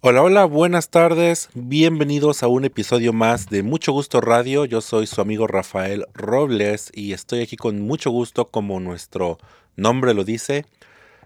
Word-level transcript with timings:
Hola, 0.00 0.22
hola, 0.22 0.44
buenas 0.44 0.90
tardes. 0.90 1.48
Bienvenidos 1.54 2.44
a 2.44 2.46
un 2.46 2.64
episodio 2.64 3.12
más 3.12 3.50
de 3.50 3.64
Mucho 3.64 3.90
Gusto 3.90 4.20
Radio. 4.20 4.64
Yo 4.64 4.80
soy 4.80 5.08
su 5.08 5.20
amigo 5.20 5.48
Rafael 5.48 6.06
Robles 6.14 6.92
y 6.94 7.14
estoy 7.14 7.40
aquí 7.40 7.56
con 7.56 7.80
mucho 7.80 8.12
gusto, 8.12 8.44
como 8.46 8.78
nuestro 8.78 9.38
nombre 9.74 10.14
lo 10.14 10.22
dice, 10.22 10.66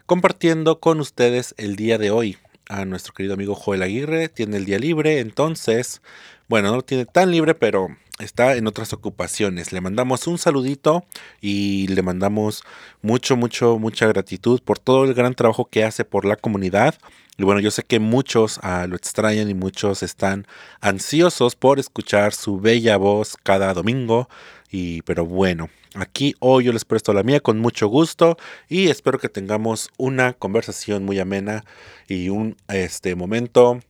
compartiendo 0.07 0.81
con 0.81 1.01
ustedes 1.01 1.55
el 1.59 1.77
día 1.77 1.99
de 1.99 2.11
hoy. 2.11 2.39
A 2.67 2.87
nuestro 2.87 3.13
querido 3.13 3.35
amigo 3.35 3.55
Joel 3.55 3.83
Aguirre 3.83 4.31
tiene 4.31 4.57
el 4.57 4.65
día 4.65 4.79
libre, 4.79 5.19
entonces, 5.19 6.01
bueno, 6.49 6.71
no 6.71 6.77
lo 6.77 6.83
tiene 6.83 7.05
tan 7.05 7.31
libre, 7.31 7.55
pero 7.55 7.89
está 8.21 8.57
en 8.57 8.67
otras 8.67 8.95
ocupaciones. 8.95 9.73
Le 9.73 9.83
mandamos 9.83 10.27
un 10.27 10.39
saludito 10.39 11.05
y 11.43 11.89
le 11.89 12.01
mandamos 12.01 12.65
mucho, 13.03 13.37
mucho, 13.37 13.79
mucha 13.79 14.07
gratitud 14.07 14.63
por 14.63 14.79
todo 14.79 15.05
el 15.05 15.13
gran 15.13 15.35
trabajo 15.35 15.67
que 15.67 15.85
hace 15.85 16.07
por 16.07 16.25
la 16.25 16.37
comunidad. 16.37 16.95
Y 17.39 17.45
bueno, 17.45 17.61
yo 17.61 17.71
sé 17.71 17.83
que 17.83 17.99
muchos 17.99 18.61
ah, 18.63 18.87
lo 18.87 18.95
extrañan 18.95 19.49
y 19.49 19.55
muchos 19.55 20.03
están 20.03 20.47
ansiosos 20.81 21.57
por 21.57 21.79
escuchar 21.79 22.35
su 22.35 22.61
bella 22.61 22.97
voz 22.99 23.37
cada 23.43 23.73
domingo. 23.73 24.29
Y 24.71 25.03
pero 25.03 25.25
bueno, 25.25 25.71
aquí 25.95 26.35
hoy 26.41 26.65
yo 26.65 26.73
les 26.73 26.85
presto 26.85 27.13
la 27.15 27.23
mía 27.23 27.41
con 27.41 27.59
mucho 27.59 27.89
gusto 27.89 28.37
y 28.69 28.89
espero 28.89 29.19
que 29.19 29.29
tengamos 29.29 29.89
una 29.97 30.35
conversación 30.35 31.05
muy 31.05 31.19
amena 31.19 31.65
y 32.07 32.29
un 32.29 32.57
este 32.69 33.15
momento 33.15 33.81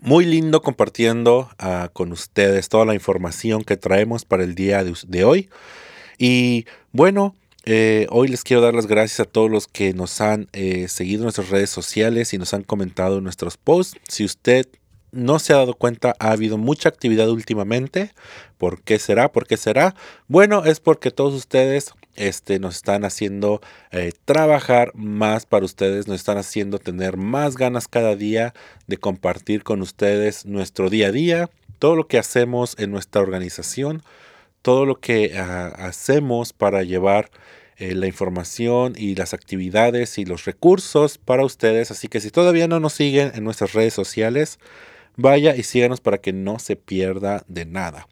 muy 0.00 0.24
lindo 0.24 0.62
compartiendo 0.62 1.50
uh, 1.62 1.88
con 1.92 2.12
ustedes 2.12 2.68
toda 2.68 2.84
la 2.84 2.94
información 2.94 3.62
que 3.62 3.76
traemos 3.76 4.24
para 4.24 4.44
el 4.44 4.54
día 4.54 4.84
de, 4.84 4.94
de 5.06 5.24
hoy. 5.24 5.48
Y 6.18 6.66
bueno, 6.92 7.34
eh, 7.70 8.06
hoy 8.08 8.28
les 8.28 8.44
quiero 8.44 8.62
dar 8.62 8.72
las 8.72 8.86
gracias 8.86 9.20
a 9.20 9.30
todos 9.30 9.50
los 9.50 9.68
que 9.68 9.92
nos 9.92 10.22
han 10.22 10.48
eh, 10.54 10.88
seguido 10.88 11.18
en 11.18 11.24
nuestras 11.24 11.50
redes 11.50 11.68
sociales 11.68 12.32
y 12.32 12.38
nos 12.38 12.54
han 12.54 12.62
comentado 12.62 13.20
nuestros 13.20 13.58
posts. 13.58 14.00
Si 14.08 14.24
usted 14.24 14.66
no 15.12 15.38
se 15.38 15.52
ha 15.52 15.56
dado 15.56 15.74
cuenta, 15.74 16.14
ha 16.18 16.30
habido 16.30 16.56
mucha 16.56 16.88
actividad 16.88 17.28
últimamente. 17.28 18.14
¿Por 18.56 18.80
qué 18.80 18.98
será? 18.98 19.32
¿Por 19.32 19.46
qué 19.46 19.58
será? 19.58 19.94
Bueno, 20.28 20.64
es 20.64 20.80
porque 20.80 21.10
todos 21.10 21.34
ustedes 21.34 21.92
este, 22.16 22.58
nos 22.58 22.76
están 22.76 23.04
haciendo 23.04 23.60
eh, 23.90 24.12
trabajar 24.24 24.92
más 24.94 25.44
para 25.44 25.66
ustedes, 25.66 26.08
nos 26.08 26.16
están 26.16 26.38
haciendo 26.38 26.78
tener 26.78 27.18
más 27.18 27.58
ganas 27.58 27.86
cada 27.86 28.16
día 28.16 28.54
de 28.86 28.96
compartir 28.96 29.62
con 29.62 29.82
ustedes 29.82 30.46
nuestro 30.46 30.88
día 30.88 31.08
a 31.08 31.12
día, 31.12 31.50
todo 31.78 31.96
lo 31.96 32.08
que 32.08 32.16
hacemos 32.16 32.76
en 32.78 32.92
nuestra 32.92 33.20
organización, 33.20 34.02
todo 34.62 34.86
lo 34.86 34.96
que 34.96 35.32
uh, 35.34 35.82
hacemos 35.82 36.52
para 36.52 36.82
llevar 36.82 37.30
eh, 37.76 37.94
la 37.94 38.08
información 38.08 38.94
y 38.96 39.14
las 39.14 39.34
actividades 39.34 40.18
y 40.18 40.24
los 40.24 40.44
recursos 40.44 41.16
para 41.16 41.44
ustedes. 41.44 41.92
Así 41.92 42.08
que 42.08 42.20
si 42.20 42.30
todavía 42.30 42.66
no 42.66 42.80
nos 42.80 42.94
siguen 42.94 43.30
en 43.34 43.44
nuestras 43.44 43.72
redes 43.72 43.94
sociales, 43.94 44.58
vaya 45.16 45.54
y 45.54 45.62
síganos 45.62 46.00
para 46.00 46.18
que 46.18 46.32
no 46.32 46.58
se 46.58 46.74
pierda 46.74 47.44
de 47.46 47.66
nada. 47.66 48.08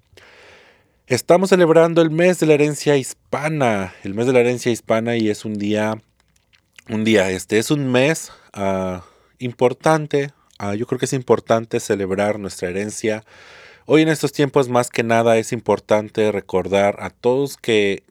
Estamos 1.08 1.50
celebrando 1.50 2.02
el 2.02 2.10
mes 2.10 2.40
de 2.40 2.46
la 2.46 2.54
herencia 2.54 2.96
hispana, 2.96 3.94
el 4.02 4.14
mes 4.14 4.26
de 4.26 4.32
la 4.32 4.40
herencia 4.40 4.72
hispana 4.72 5.16
y 5.16 5.30
es 5.30 5.44
un 5.44 5.54
día, 5.54 6.02
un 6.88 7.04
día, 7.04 7.30
este 7.30 7.58
es 7.58 7.70
un 7.70 7.90
mes 7.90 8.32
uh, 8.56 8.98
importante. 9.38 10.30
Uh, 10.60 10.74
yo 10.74 10.86
creo 10.86 10.98
que 10.98 11.04
es 11.04 11.12
importante 11.12 11.80
celebrar 11.80 12.38
nuestra 12.38 12.68
herencia. 12.68 13.24
Hoy 13.88 14.02
en 14.02 14.08
estos 14.08 14.32
tiempos 14.32 14.68
más 14.68 14.90
que 14.90 15.04
nada 15.04 15.36
es 15.36 15.52
importante 15.52 16.32
recordar 16.32 16.96
a 16.98 17.10
todos 17.10 17.56
que, 17.56 18.02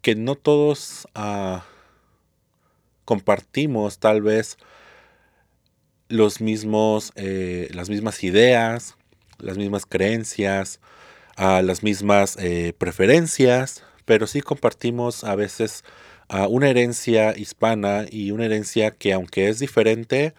que 0.00 0.14
no 0.14 0.36
todos 0.36 1.06
uh, 1.14 1.58
compartimos 3.04 3.98
tal 3.98 4.22
vez 4.22 4.56
los 6.08 6.40
mismos, 6.40 7.12
eh, 7.14 7.68
las 7.74 7.90
mismas 7.90 8.24
ideas, 8.24 8.96
las 9.36 9.58
mismas 9.58 9.84
creencias, 9.84 10.80
a 11.36 11.60
las 11.60 11.82
mismas 11.82 12.38
eh, 12.38 12.72
preferencias, 12.78 13.84
pero 14.06 14.26
sí 14.26 14.40
compartimos 14.40 15.24
a 15.24 15.34
veces 15.34 15.84
uh, 16.32 16.46
una 16.46 16.70
herencia 16.70 17.36
hispana 17.36 18.06
y 18.10 18.30
una 18.30 18.46
herencia 18.46 18.92
que 18.92 19.12
aunque 19.12 19.50
es 19.50 19.58
diferente, 19.58 20.32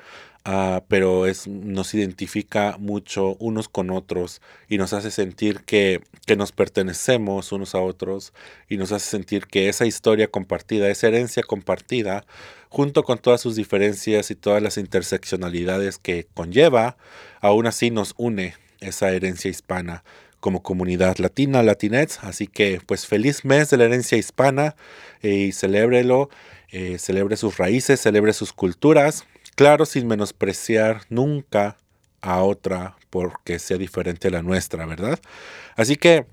uh, 0.45 0.81
pero 0.87 1.27
es, 1.27 1.47
nos 1.47 1.93
identifica 1.93 2.77
mucho 2.79 3.35
unos 3.39 3.69
con 3.69 3.89
otros 3.89 4.41
y 4.67 4.77
nos 4.77 4.93
hace 4.93 5.11
sentir 5.11 5.61
que, 5.61 6.01
que 6.25 6.35
nos 6.35 6.51
pertenecemos 6.51 7.51
unos 7.51 7.75
a 7.75 7.79
otros 7.79 8.33
y 8.69 8.77
nos 8.77 8.91
hace 8.91 9.09
sentir 9.09 9.47
que 9.47 9.69
esa 9.69 9.85
historia 9.85 10.27
compartida, 10.27 10.89
esa 10.89 11.07
herencia 11.07 11.43
compartida, 11.43 12.25
junto 12.69 13.03
con 13.03 13.19
todas 13.19 13.41
sus 13.41 13.55
diferencias 13.55 14.31
y 14.31 14.35
todas 14.35 14.61
las 14.61 14.77
interseccionalidades 14.77 15.97
que 15.97 16.27
conlleva, 16.33 16.97
aún 17.39 17.67
así 17.67 17.91
nos 17.91 18.13
une 18.17 18.55
esa 18.79 19.11
herencia 19.11 19.49
hispana 19.49 20.03
como 20.43 20.61
comunidad 20.61 21.17
latina, 21.19 21.63
latinets. 21.63 22.19
Así 22.21 22.47
que 22.47 22.81
pues 22.85 23.07
feliz 23.07 23.45
mes 23.45 23.69
de 23.69 23.77
la 23.77 23.85
herencia 23.85 24.17
hispana 24.17 24.75
eh, 25.21 25.29
y 25.29 25.51
celébrelo, 25.53 26.29
eh, 26.69 26.97
celebre 26.99 27.37
sus 27.37 27.57
raíces, 27.57 28.01
celebre 28.01 28.33
sus 28.33 28.51
culturas. 28.51 29.25
Claro, 29.55 29.85
sin 29.85 30.07
menospreciar 30.07 31.01
nunca 31.09 31.77
a 32.21 32.41
otra 32.41 32.95
porque 33.09 33.59
sea 33.59 33.77
diferente 33.77 34.29
a 34.29 34.31
la 34.31 34.41
nuestra, 34.41 34.85
¿verdad? 34.85 35.19
Así 35.75 35.95
que 35.95 36.25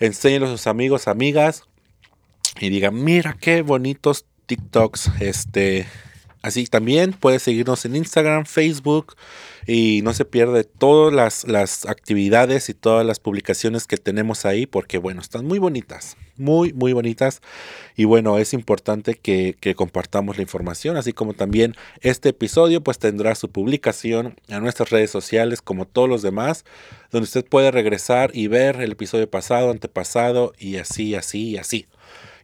enséñelos 0.00 0.50
a 0.50 0.56
sus 0.56 0.66
amigos, 0.66 1.06
amigas 1.06 1.68
y 2.60 2.70
digan, 2.70 3.04
mira 3.04 3.36
qué 3.40 3.62
bonitos 3.62 4.24
TikToks, 4.46 5.12
este, 5.20 5.86
Así 6.48 6.64
también 6.64 7.12
puedes 7.12 7.42
seguirnos 7.42 7.84
en 7.84 7.94
Instagram, 7.94 8.46
Facebook 8.46 9.16
y 9.66 10.00
no 10.02 10.14
se 10.14 10.24
pierde 10.24 10.64
todas 10.64 11.12
las, 11.12 11.46
las, 11.46 11.84
actividades 11.84 12.70
y 12.70 12.74
todas 12.74 13.04
las 13.04 13.20
publicaciones 13.20 13.86
que 13.86 13.98
tenemos 13.98 14.46
ahí 14.46 14.64
porque 14.64 14.96
bueno, 14.96 15.20
están 15.20 15.44
muy 15.44 15.58
bonitas, 15.58 16.16
muy, 16.38 16.72
muy 16.72 16.94
bonitas. 16.94 17.42
Y 17.96 18.06
bueno, 18.06 18.38
es 18.38 18.54
importante 18.54 19.14
que, 19.14 19.56
compartamos 19.76 20.38
la 20.38 20.42
información, 20.42 20.96
así 20.96 21.12
como 21.12 21.34
también 21.34 21.74
este 22.00 22.30
episodio 22.30 22.82
pues 22.82 22.98
tendrá 22.98 23.34
su 23.34 23.50
publicación 23.50 24.34
en 24.48 24.62
nuestras 24.62 24.88
redes 24.88 25.10
sociales 25.10 25.60
como 25.60 25.84
todos 25.84 26.08
los 26.08 26.22
demás, 26.22 26.64
donde 27.10 27.24
usted 27.24 27.44
puede 27.44 27.70
regresar 27.70 28.30
y 28.32 28.46
ver 28.46 28.80
el 28.80 28.92
episodio 28.92 29.28
pasado, 29.28 29.70
antepasado 29.70 30.54
y 30.58 30.76
así, 30.78 31.14
así, 31.14 31.58
así 31.58 31.86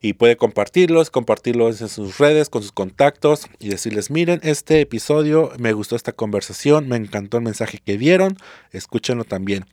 y 0.05 0.13
puede 0.13 0.37
compartirlos, 0.37 1.09
compartirlos 1.09 1.81
en 1.81 1.89
sus 1.89 2.19
redes, 2.19 2.51
con 2.51 2.61
sus 2.61 2.73
contactos 2.73 3.47
y 3.59 3.71
decirles, 3.71 4.11
miren, 4.11 4.39
este 4.43 4.83
episodio, 4.83 5.51
me 5.57 5.73
gustó 5.73 5.97
esta 5.97 6.13
conversación, 6.13 6.89
me 6.89 6.97
encantó 6.97 7.39
el 7.39 7.45
mensaje 7.45 7.79
que 7.83 7.97
dieron, 7.97 8.37
escúchenlo 8.71 9.25
también. 9.25 9.65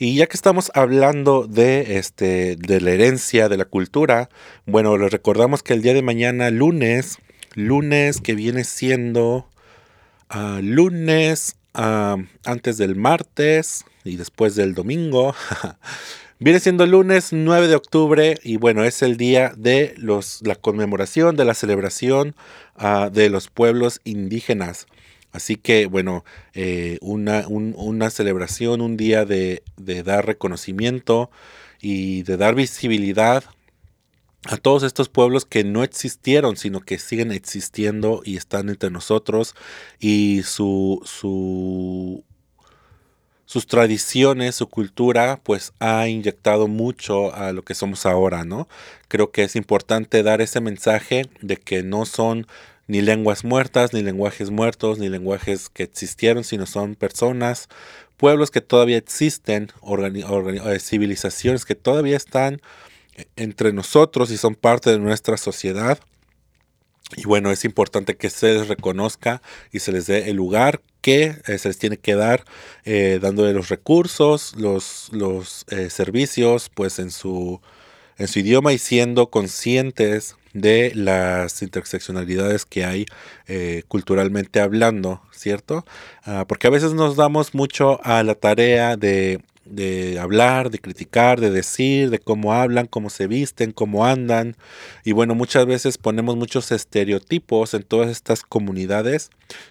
Y 0.00 0.16
ya 0.16 0.26
que 0.26 0.36
estamos 0.36 0.72
hablando 0.74 1.46
de, 1.46 1.96
este, 1.98 2.56
de 2.56 2.80
la 2.80 2.90
herencia, 2.90 3.48
de 3.48 3.56
la 3.56 3.64
cultura, 3.64 4.30
bueno, 4.66 4.98
les 4.98 5.12
recordamos 5.12 5.62
que 5.62 5.74
el 5.74 5.82
día 5.82 5.94
de 5.94 6.02
mañana, 6.02 6.50
lunes, 6.50 7.18
lunes 7.54 8.20
que 8.20 8.34
viene 8.34 8.64
siendo 8.64 9.48
uh, 10.34 10.60
lunes 10.60 11.54
uh, 11.76 12.20
antes 12.44 12.78
del 12.78 12.96
martes 12.96 13.84
y 14.02 14.16
después 14.16 14.56
del 14.56 14.74
domingo, 14.74 15.36
Viene 16.42 16.58
siendo 16.58 16.84
lunes 16.86 17.32
9 17.32 17.68
de 17.68 17.76
octubre 17.76 18.36
y 18.42 18.56
bueno, 18.56 18.82
es 18.82 19.02
el 19.02 19.16
día 19.16 19.52
de 19.56 19.94
los, 19.96 20.40
la 20.42 20.56
conmemoración, 20.56 21.36
de 21.36 21.44
la 21.44 21.54
celebración 21.54 22.34
uh, 22.80 23.10
de 23.10 23.30
los 23.30 23.48
pueblos 23.48 24.00
indígenas. 24.02 24.88
Así 25.30 25.54
que 25.54 25.86
bueno, 25.86 26.24
eh, 26.52 26.98
una, 27.00 27.46
un, 27.46 27.74
una, 27.76 28.10
celebración, 28.10 28.80
un 28.80 28.96
día 28.96 29.24
de, 29.24 29.62
de 29.76 30.02
dar 30.02 30.26
reconocimiento 30.26 31.30
y 31.80 32.24
de 32.24 32.36
dar 32.36 32.56
visibilidad 32.56 33.44
a 34.46 34.56
todos 34.56 34.82
estos 34.82 35.08
pueblos 35.08 35.44
que 35.44 35.62
no 35.62 35.84
existieron, 35.84 36.56
sino 36.56 36.80
que 36.80 36.98
siguen 36.98 37.30
existiendo 37.30 38.20
y 38.24 38.36
están 38.36 38.68
entre 38.68 38.90
nosotros 38.90 39.54
y 40.00 40.42
su, 40.42 41.00
su 41.04 42.24
sus 43.52 43.66
tradiciones, 43.66 44.54
su 44.54 44.66
cultura, 44.66 45.38
pues 45.42 45.74
ha 45.78 46.08
inyectado 46.08 46.68
mucho 46.68 47.34
a 47.34 47.52
lo 47.52 47.62
que 47.62 47.74
somos 47.74 48.06
ahora, 48.06 48.44
¿no? 48.44 48.66
Creo 49.08 49.30
que 49.30 49.42
es 49.42 49.56
importante 49.56 50.22
dar 50.22 50.40
ese 50.40 50.62
mensaje 50.62 51.28
de 51.42 51.58
que 51.58 51.82
no 51.82 52.06
son 52.06 52.46
ni 52.86 53.02
lenguas 53.02 53.44
muertas, 53.44 53.92
ni 53.92 54.00
lenguajes 54.00 54.48
muertos, 54.48 54.98
ni 54.98 55.10
lenguajes 55.10 55.68
que 55.68 55.82
existieron, 55.82 56.44
sino 56.44 56.64
son 56.64 56.94
personas, 56.94 57.68
pueblos 58.16 58.50
que 58.50 58.62
todavía 58.62 58.96
existen, 58.96 59.70
eh, 59.86 60.78
civilizaciones 60.80 61.66
que 61.66 61.74
todavía 61.74 62.16
están 62.16 62.62
entre 63.36 63.74
nosotros 63.74 64.30
y 64.30 64.38
son 64.38 64.54
parte 64.54 64.88
de 64.88 64.98
nuestra 64.98 65.36
sociedad. 65.36 65.98
Y 67.18 67.24
bueno, 67.24 67.50
es 67.50 67.66
importante 67.66 68.16
que 68.16 68.30
se 68.30 68.54
les 68.54 68.68
reconozca 68.68 69.42
y 69.72 69.80
se 69.80 69.92
les 69.92 70.06
dé 70.06 70.30
el 70.30 70.36
lugar 70.36 70.80
que 71.02 71.36
eh, 71.46 71.58
se 71.58 71.68
les 71.68 71.78
tiene 71.78 71.98
que 71.98 72.14
dar, 72.14 72.44
eh, 72.84 73.18
dándole 73.20 73.52
los 73.52 73.68
recursos, 73.68 74.54
los, 74.56 75.10
los 75.12 75.66
eh, 75.68 75.90
servicios, 75.90 76.70
pues 76.72 76.98
en 76.98 77.10
su, 77.10 77.60
en 78.16 78.28
su 78.28 78.38
idioma 78.38 78.72
y 78.72 78.78
siendo 78.78 79.28
conscientes 79.28 80.36
de 80.54 80.92
las 80.94 81.62
interseccionalidades 81.62 82.66
que 82.66 82.84
hay 82.84 83.06
culturalmente 83.88 84.60
hablando, 84.60 85.22
¿cierto? 85.32 85.86
Ah, 86.24 86.44
porque 86.46 86.66
a 86.66 86.70
veces 86.70 86.92
nos 86.92 87.16
damos 87.16 87.54
mucho 87.54 88.00
a 88.04 88.22
la 88.22 88.34
tarea 88.34 88.96
de 88.98 89.40
de 89.72 90.18
hablar, 90.18 90.70
de 90.70 90.78
criticar, 90.78 91.40
de 91.40 91.50
decir, 91.50 92.10
de 92.10 92.18
cómo 92.18 92.52
hablan, 92.52 92.86
cómo 92.86 93.08
se 93.10 93.26
visten, 93.26 93.72
cómo 93.72 94.04
andan. 94.06 94.56
Y 95.04 95.12
bueno, 95.12 95.34
muchas 95.34 95.66
veces 95.66 95.96
ponemos 95.98 96.36
muchos 96.36 96.70
estereotipos 96.72 97.72
en 97.74 97.82
todas 97.82 98.10
estas 98.10 98.42
comunidades 98.42 99.30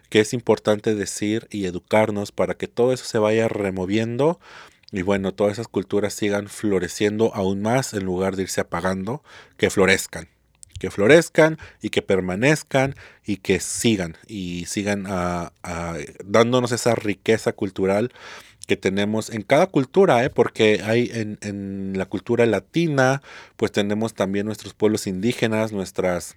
que 0.09 0.19
es 0.19 0.33
importante 0.33 0.95
decir 0.95 1.47
y 1.51 1.65
educarnos 1.65 2.31
para 2.31 2.55
que 2.55 2.67
todo 2.67 2.93
eso 2.93 3.05
se 3.05 3.19
vaya 3.19 3.47
removiendo 3.47 4.39
y 4.91 5.03
bueno, 5.03 5.33
todas 5.33 5.53
esas 5.53 5.67
culturas 5.67 6.13
sigan 6.13 6.49
floreciendo 6.49 7.33
aún 7.33 7.61
más 7.61 7.93
en 7.93 8.03
lugar 8.03 8.35
de 8.35 8.43
irse 8.43 8.59
apagando, 8.59 9.23
que 9.57 9.69
florezcan 9.69 10.27
que 10.81 10.89
florezcan 10.89 11.59
y 11.79 11.91
que 11.91 12.01
permanezcan 12.01 12.95
y 13.23 13.37
que 13.37 13.59
sigan 13.59 14.17
y 14.25 14.65
sigan 14.65 15.05
ah, 15.07 15.53
ah, 15.61 15.97
dándonos 16.25 16.71
esa 16.71 16.95
riqueza 16.95 17.53
cultural 17.53 18.11
que 18.67 18.77
tenemos 18.77 19.29
en 19.29 19.41
cada 19.41 19.67
cultura, 19.67 20.23
¿eh? 20.23 20.29
porque 20.29 20.81
hay 20.83 21.09
en, 21.13 21.37
en, 21.41 21.93
la 21.97 22.05
cultura 22.05 22.45
latina, 22.45 23.21
pues 23.57 23.71
tenemos 23.71 24.13
también 24.13 24.45
nuestros 24.45 24.73
pueblos 24.73 25.07
indígenas, 25.07 25.71
nuestras 25.71 26.35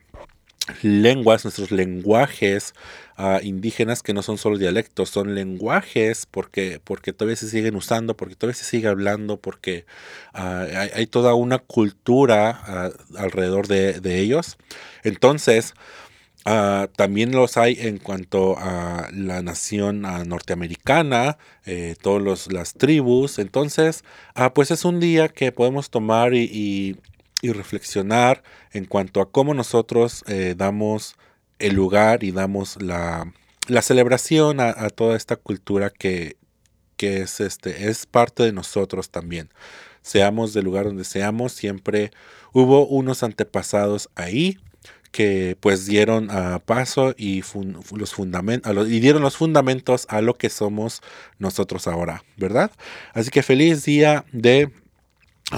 lenguas, 0.82 1.44
nuestros 1.44 1.70
lenguajes 1.70 2.74
uh, 3.18 3.38
indígenas 3.42 4.02
que 4.02 4.14
no 4.14 4.22
son 4.22 4.38
solo 4.38 4.56
dialectos, 4.56 5.10
son 5.10 5.34
lenguajes 5.34 6.26
porque, 6.26 6.80
porque 6.82 7.12
todavía 7.12 7.36
se 7.36 7.48
siguen 7.48 7.76
usando, 7.76 8.16
porque 8.16 8.34
todavía 8.34 8.58
se 8.58 8.64
sigue 8.64 8.88
hablando, 8.88 9.36
porque 9.36 9.84
uh, 10.34 10.88
hay, 10.94 11.06
toda 11.06 11.34
una 11.34 11.58
cultura 11.58 12.62
uh, 12.66 13.18
alrededor 13.18 13.66
de, 13.66 14.00
de, 14.00 14.20
ellos. 14.20 14.56
Entonces, 15.02 15.74
Uh, 16.46 16.88
también 16.94 17.32
los 17.32 17.56
hay 17.56 17.78
en 17.80 17.96
cuanto 17.96 18.58
a 18.58 19.08
la 19.12 19.40
nación 19.40 20.04
uh, 20.04 20.24
norteamericana, 20.26 21.38
eh, 21.64 21.96
todas 22.02 22.52
las 22.52 22.74
tribus. 22.74 23.38
Entonces, 23.38 24.04
uh, 24.36 24.52
pues 24.54 24.70
es 24.70 24.84
un 24.84 25.00
día 25.00 25.28
que 25.28 25.52
podemos 25.52 25.88
tomar 25.88 26.34
y, 26.34 26.42
y, 26.52 26.96
y 27.40 27.52
reflexionar 27.52 28.42
en 28.72 28.84
cuanto 28.84 29.22
a 29.22 29.30
cómo 29.30 29.54
nosotros 29.54 30.22
eh, 30.26 30.54
damos 30.54 31.16
el 31.58 31.74
lugar 31.74 32.24
y 32.24 32.30
damos 32.30 32.80
la, 32.82 33.32
la 33.66 33.80
celebración 33.80 34.60
a, 34.60 34.68
a, 34.68 34.90
toda 34.90 35.16
esta 35.16 35.36
cultura 35.36 35.88
que, 35.88 36.36
que 36.98 37.22
es, 37.22 37.40
este, 37.40 37.88
es 37.88 38.04
parte 38.04 38.42
de 38.42 38.52
nosotros 38.52 39.08
también. 39.08 39.48
Seamos 40.02 40.52
del 40.52 40.66
lugar 40.66 40.84
donde 40.84 41.04
seamos, 41.04 41.52
siempre 41.52 42.10
hubo 42.52 42.86
unos 42.86 43.22
antepasados 43.22 44.10
ahí 44.14 44.58
que 45.14 45.56
pues 45.60 45.86
dieron 45.86 46.28
uh, 46.28 46.58
paso 46.58 47.14
y 47.16 47.42
fun 47.42 47.78
los 47.92 48.12
fundamentos 48.12 48.88
y 48.88 48.98
dieron 48.98 49.22
los 49.22 49.36
fundamentos 49.36 50.06
a 50.10 50.20
lo 50.20 50.34
que 50.34 50.50
somos 50.50 51.02
nosotros 51.38 51.86
ahora, 51.86 52.24
¿verdad? 52.36 52.72
Así 53.12 53.30
que 53.30 53.44
feliz 53.44 53.84
día 53.84 54.24
de 54.32 54.64
a 54.64 54.83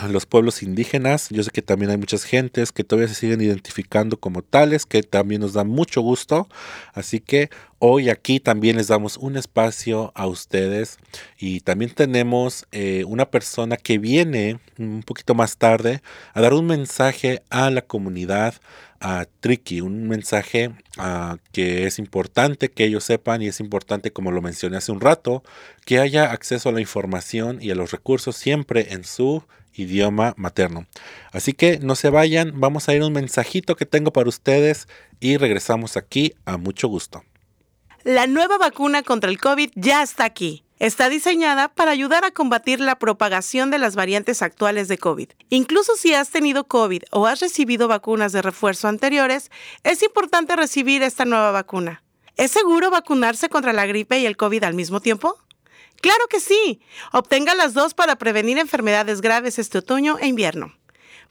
los 0.08 0.26
pueblos 0.26 0.62
indígenas. 0.62 1.28
Yo 1.30 1.42
sé 1.42 1.50
que 1.50 1.62
también 1.62 1.90
hay 1.90 1.96
muchas 1.96 2.24
gentes 2.24 2.72
que 2.72 2.84
todavía 2.84 3.08
se 3.08 3.14
siguen 3.14 3.40
identificando 3.40 4.18
como 4.18 4.42
tales, 4.42 4.84
que 4.84 5.02
también 5.02 5.40
nos 5.40 5.52
da 5.52 5.64
mucho 5.64 6.00
gusto. 6.00 6.48
Así 6.92 7.20
que 7.20 7.50
hoy 7.78 8.10
aquí 8.10 8.40
también 8.40 8.76
les 8.76 8.88
damos 8.88 9.16
un 9.16 9.36
espacio 9.36 10.12
a 10.14 10.26
ustedes 10.26 10.98
y 11.38 11.60
también 11.60 11.92
tenemos 11.92 12.66
eh, 12.72 13.04
una 13.06 13.30
persona 13.30 13.76
que 13.76 13.98
viene 13.98 14.58
un 14.78 15.02
poquito 15.02 15.34
más 15.34 15.56
tarde 15.56 16.02
a 16.34 16.40
dar 16.40 16.52
un 16.52 16.66
mensaje 16.66 17.42
a 17.50 17.70
la 17.70 17.82
comunidad 17.82 18.54
a 19.00 19.26
Tricky, 19.40 19.82
un 19.82 20.08
mensaje 20.08 20.68
uh, 20.98 21.36
que 21.52 21.86
es 21.86 21.98
importante 21.98 22.70
que 22.70 22.84
ellos 22.84 23.04
sepan 23.04 23.42
y 23.42 23.48
es 23.48 23.60
importante, 23.60 24.10
como 24.10 24.32
lo 24.32 24.40
mencioné 24.40 24.78
hace 24.78 24.90
un 24.90 25.00
rato, 25.00 25.42
que 25.84 25.98
haya 25.98 26.32
acceso 26.32 26.70
a 26.70 26.72
la 26.72 26.80
información 26.80 27.58
y 27.60 27.70
a 27.70 27.74
los 27.74 27.90
recursos 27.90 28.36
siempre 28.36 28.94
en 28.94 29.04
su 29.04 29.44
idioma 29.76 30.34
materno. 30.36 30.86
Así 31.32 31.52
que 31.52 31.78
no 31.78 31.94
se 31.94 32.10
vayan, 32.10 32.60
vamos 32.60 32.88
a 32.88 32.94
ir 32.94 33.02
un 33.02 33.12
mensajito 33.12 33.76
que 33.76 33.86
tengo 33.86 34.12
para 34.12 34.28
ustedes 34.28 34.88
y 35.20 35.36
regresamos 35.36 35.96
aquí 35.96 36.34
a 36.44 36.56
mucho 36.56 36.88
gusto. 36.88 37.22
La 38.04 38.26
nueva 38.26 38.58
vacuna 38.58 39.02
contra 39.02 39.30
el 39.30 39.40
COVID 39.40 39.70
ya 39.74 40.02
está 40.02 40.24
aquí. 40.24 40.62
Está 40.78 41.08
diseñada 41.08 41.68
para 41.68 41.90
ayudar 41.90 42.24
a 42.24 42.30
combatir 42.30 42.80
la 42.80 42.98
propagación 42.98 43.70
de 43.70 43.78
las 43.78 43.96
variantes 43.96 44.42
actuales 44.42 44.88
de 44.88 44.98
COVID. 44.98 45.30
Incluso 45.48 45.96
si 45.96 46.12
has 46.12 46.28
tenido 46.30 46.64
COVID 46.64 47.02
o 47.10 47.26
has 47.26 47.40
recibido 47.40 47.88
vacunas 47.88 48.32
de 48.32 48.42
refuerzo 48.42 48.86
anteriores, 48.86 49.50
es 49.84 50.02
importante 50.02 50.54
recibir 50.54 51.02
esta 51.02 51.24
nueva 51.24 51.50
vacuna. 51.50 52.02
¿Es 52.36 52.50
seguro 52.50 52.90
vacunarse 52.90 53.48
contra 53.48 53.72
la 53.72 53.86
gripe 53.86 54.18
y 54.18 54.26
el 54.26 54.36
COVID 54.36 54.64
al 54.64 54.74
mismo 54.74 55.00
tiempo? 55.00 55.38
Claro 56.00 56.26
que 56.28 56.40
sí. 56.40 56.80
Obtenga 57.12 57.54
las 57.54 57.74
dos 57.74 57.94
para 57.94 58.16
prevenir 58.16 58.58
enfermedades 58.58 59.20
graves 59.20 59.58
este 59.58 59.78
otoño 59.78 60.18
e 60.20 60.26
invierno. 60.26 60.74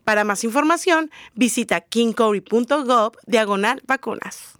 Para 0.03 0.23
más 0.23 0.43
información, 0.43 1.11
visita 1.33 1.81
kingcory.gov 1.81 3.13
diagonal 3.25 3.81
vacunas. 3.87 4.59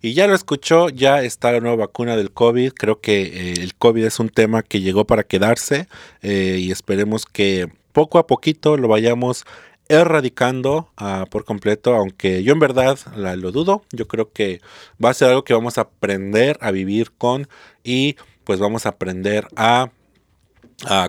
Y 0.00 0.14
ya 0.14 0.28
lo 0.28 0.34
escuchó, 0.34 0.88
ya 0.88 1.22
está 1.22 1.50
la 1.50 1.60
nueva 1.60 1.86
vacuna 1.86 2.16
del 2.16 2.30
COVID. 2.30 2.72
Creo 2.72 3.00
que 3.00 3.22
eh, 3.22 3.54
el 3.58 3.74
COVID 3.74 4.04
es 4.04 4.20
un 4.20 4.28
tema 4.28 4.62
que 4.62 4.80
llegó 4.80 5.04
para 5.04 5.24
quedarse 5.24 5.88
eh, 6.22 6.58
y 6.60 6.70
esperemos 6.70 7.26
que 7.26 7.68
poco 7.92 8.18
a 8.18 8.28
poquito 8.28 8.76
lo 8.76 8.86
vayamos 8.86 9.44
erradicando 9.88 10.90
uh, 11.00 11.28
por 11.30 11.44
completo, 11.44 11.94
aunque 11.94 12.42
yo 12.42 12.52
en 12.52 12.58
verdad 12.58 12.98
lo 13.16 13.50
dudo. 13.50 13.82
Yo 13.90 14.06
creo 14.06 14.32
que 14.32 14.60
va 15.02 15.10
a 15.10 15.14
ser 15.14 15.28
algo 15.28 15.44
que 15.44 15.54
vamos 15.54 15.78
a 15.78 15.82
aprender 15.82 16.58
a 16.60 16.70
vivir 16.70 17.10
con 17.12 17.48
y 17.82 18.16
pues 18.48 18.60
vamos 18.60 18.86
a 18.86 18.88
aprender 18.88 19.46
a, 19.56 19.90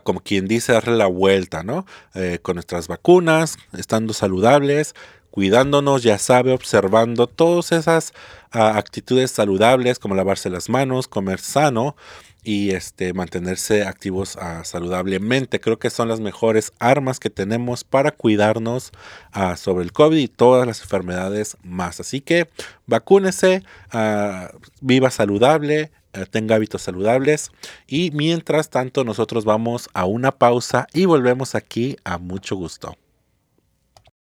como 0.04 0.20
quien 0.20 0.46
dice, 0.46 0.74
darle 0.74 0.98
la 0.98 1.08
vuelta, 1.08 1.64
¿no? 1.64 1.86
Eh, 2.14 2.40
con 2.42 2.56
nuestras 2.56 2.90
vacunas, 2.90 3.58
estando 3.78 4.14
saludables, 4.14 4.94
cuidándonos, 5.32 6.04
ya 6.04 6.18
sabe, 6.18 6.52
observando 6.52 7.28
todas 7.28 7.72
esas 7.72 8.12
actitudes 8.52 9.32
saludables 9.32 10.00
como 10.00 10.16
lavarse 10.16 10.50
las 10.50 10.68
manos, 10.68 11.08
comer 11.08 11.40
sano 11.40 11.96
y 12.44 12.72
este 12.72 13.14
mantenerse 13.14 13.86
activos 13.86 14.36
uh, 14.36 14.66
saludablemente. 14.66 15.62
Creo 15.62 15.80
que 15.80 15.90
son 15.90 16.10
las 16.10 16.20
mejores 16.20 16.74
armas 16.78 17.22
que 17.22 17.30
tenemos 17.30 17.86
para 17.86 18.12
cuidarnos 18.12 18.92
uh, 19.34 19.56
sobre 19.56 19.86
el 19.86 19.94
COVID 19.94 20.18
y 20.18 20.28
todas 20.28 20.68
las 20.68 20.82
enfermedades 20.82 21.56
más. 21.64 22.02
Así 22.02 22.20
que 22.20 22.50
vacúnese, 22.86 23.64
viva 24.82 25.10
saludable, 25.10 25.92
tenga 26.32 26.56
hábitos 26.56 26.82
saludables. 26.82 27.52
Y 27.88 28.12
mientras 28.12 28.70
tanto, 28.70 29.04
nosotros 29.04 29.46
vamos 29.46 29.90
a 29.94 30.06
una 30.06 30.32
pausa 30.32 30.88
y 30.94 31.06
volvemos 31.06 31.56
aquí 31.56 31.98
a 32.04 32.18
mucho 32.18 32.56
gusto. 32.56 32.96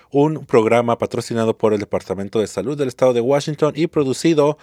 un 0.09 0.45
programa 0.45 0.97
patrocinado 0.97 1.57
por 1.57 1.73
el 1.73 1.81
Departamento 1.81 2.39
de 2.39 2.47
Salud 2.47 2.77
del 2.77 2.87
Estado 2.87 3.11
de 3.11 3.19
Washington 3.19 3.73
y 3.75 3.87
producido 3.87 4.57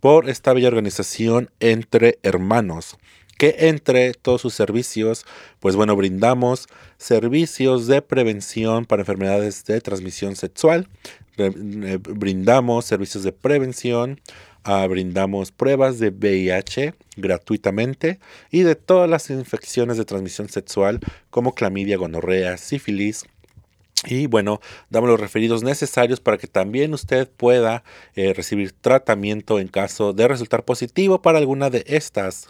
por 0.00 0.28
esta 0.28 0.52
bella 0.52 0.68
organización 0.68 1.48
entre 1.58 2.18
hermanos 2.22 2.98
que 3.38 3.54
entre 3.60 4.12
todos 4.12 4.42
sus 4.42 4.52
servicios, 4.52 5.24
pues 5.60 5.76
bueno, 5.76 5.96
brindamos 5.96 6.66
servicios 6.98 7.86
de 7.86 8.02
prevención 8.02 8.84
para 8.84 9.02
enfermedades 9.02 9.64
de 9.64 9.80
transmisión 9.80 10.36
sexual, 10.36 10.88
eh, 11.38 11.98
brindamos 12.02 12.84
servicios 12.84 13.22
de 13.22 13.32
prevención, 13.32 14.20
ah, 14.64 14.86
brindamos 14.88 15.52
pruebas 15.52 16.00
de 16.00 16.10
VIH 16.10 16.94
gratuitamente 17.16 18.18
y 18.50 18.62
de 18.62 18.74
todas 18.74 19.08
las 19.08 19.30
infecciones 19.30 19.96
de 19.96 20.04
transmisión 20.04 20.48
sexual 20.48 21.00
como 21.30 21.54
clamidia, 21.54 21.96
gonorrea, 21.96 22.56
sífilis, 22.56 23.24
y 24.06 24.26
bueno, 24.26 24.60
damos 24.90 25.10
los 25.10 25.18
referidos 25.18 25.64
necesarios 25.64 26.20
para 26.20 26.38
que 26.38 26.46
también 26.46 26.94
usted 26.94 27.28
pueda 27.28 27.82
eh, 28.14 28.32
recibir 28.32 28.70
tratamiento 28.72 29.58
en 29.58 29.66
caso 29.66 30.12
de 30.12 30.28
resultar 30.28 30.64
positivo 30.64 31.20
para 31.20 31.38
alguna 31.38 31.68
de 31.68 31.84
estas 31.88 32.48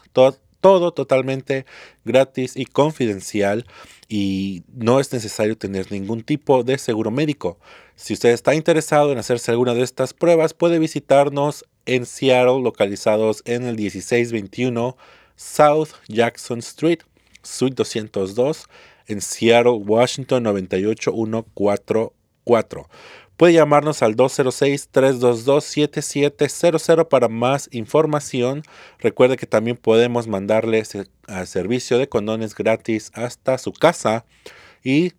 todo 0.60 0.92
totalmente 0.92 1.64
gratis 2.04 2.56
y 2.56 2.66
confidencial 2.66 3.66
y 4.08 4.64
no 4.74 5.00
es 5.00 5.12
necesario 5.12 5.56
tener 5.56 5.92
ningún 5.92 6.22
tipo 6.22 6.64
de 6.64 6.78
seguro 6.78 7.10
médico. 7.10 7.58
Si 7.94 8.14
usted 8.14 8.30
está 8.30 8.54
interesado 8.54 9.12
en 9.12 9.18
hacerse 9.18 9.50
alguna 9.50 9.74
de 9.74 9.82
estas 9.82 10.14
pruebas, 10.14 10.54
puede 10.54 10.78
visitarnos 10.78 11.66
en 11.84 12.06
Seattle, 12.06 12.62
localizados 12.62 13.42
en 13.44 13.64
el 13.64 13.76
1621 13.76 14.96
South 15.36 15.90
Jackson 16.08 16.58
Street, 16.58 17.00
Suite 17.42 17.76
202, 17.76 18.64
en 19.06 19.20
Seattle, 19.20 19.72
Washington 19.72 20.42
98144. 20.42 22.88
Puede 23.38 23.52
llamarnos 23.52 24.02
al 24.02 24.16
206-322-7700 24.16 27.06
para 27.06 27.28
más 27.28 27.68
información. 27.70 28.64
Recuerde 28.98 29.36
que 29.36 29.46
también 29.46 29.76
podemos 29.76 30.26
mandarle 30.26 30.82
a 31.28 31.46
servicio 31.46 31.98
de 31.98 32.08
condones 32.08 32.56
gratis 32.56 33.12
hasta 33.14 33.56
su 33.58 33.72
casa. 33.72 34.24
Y 34.82 35.12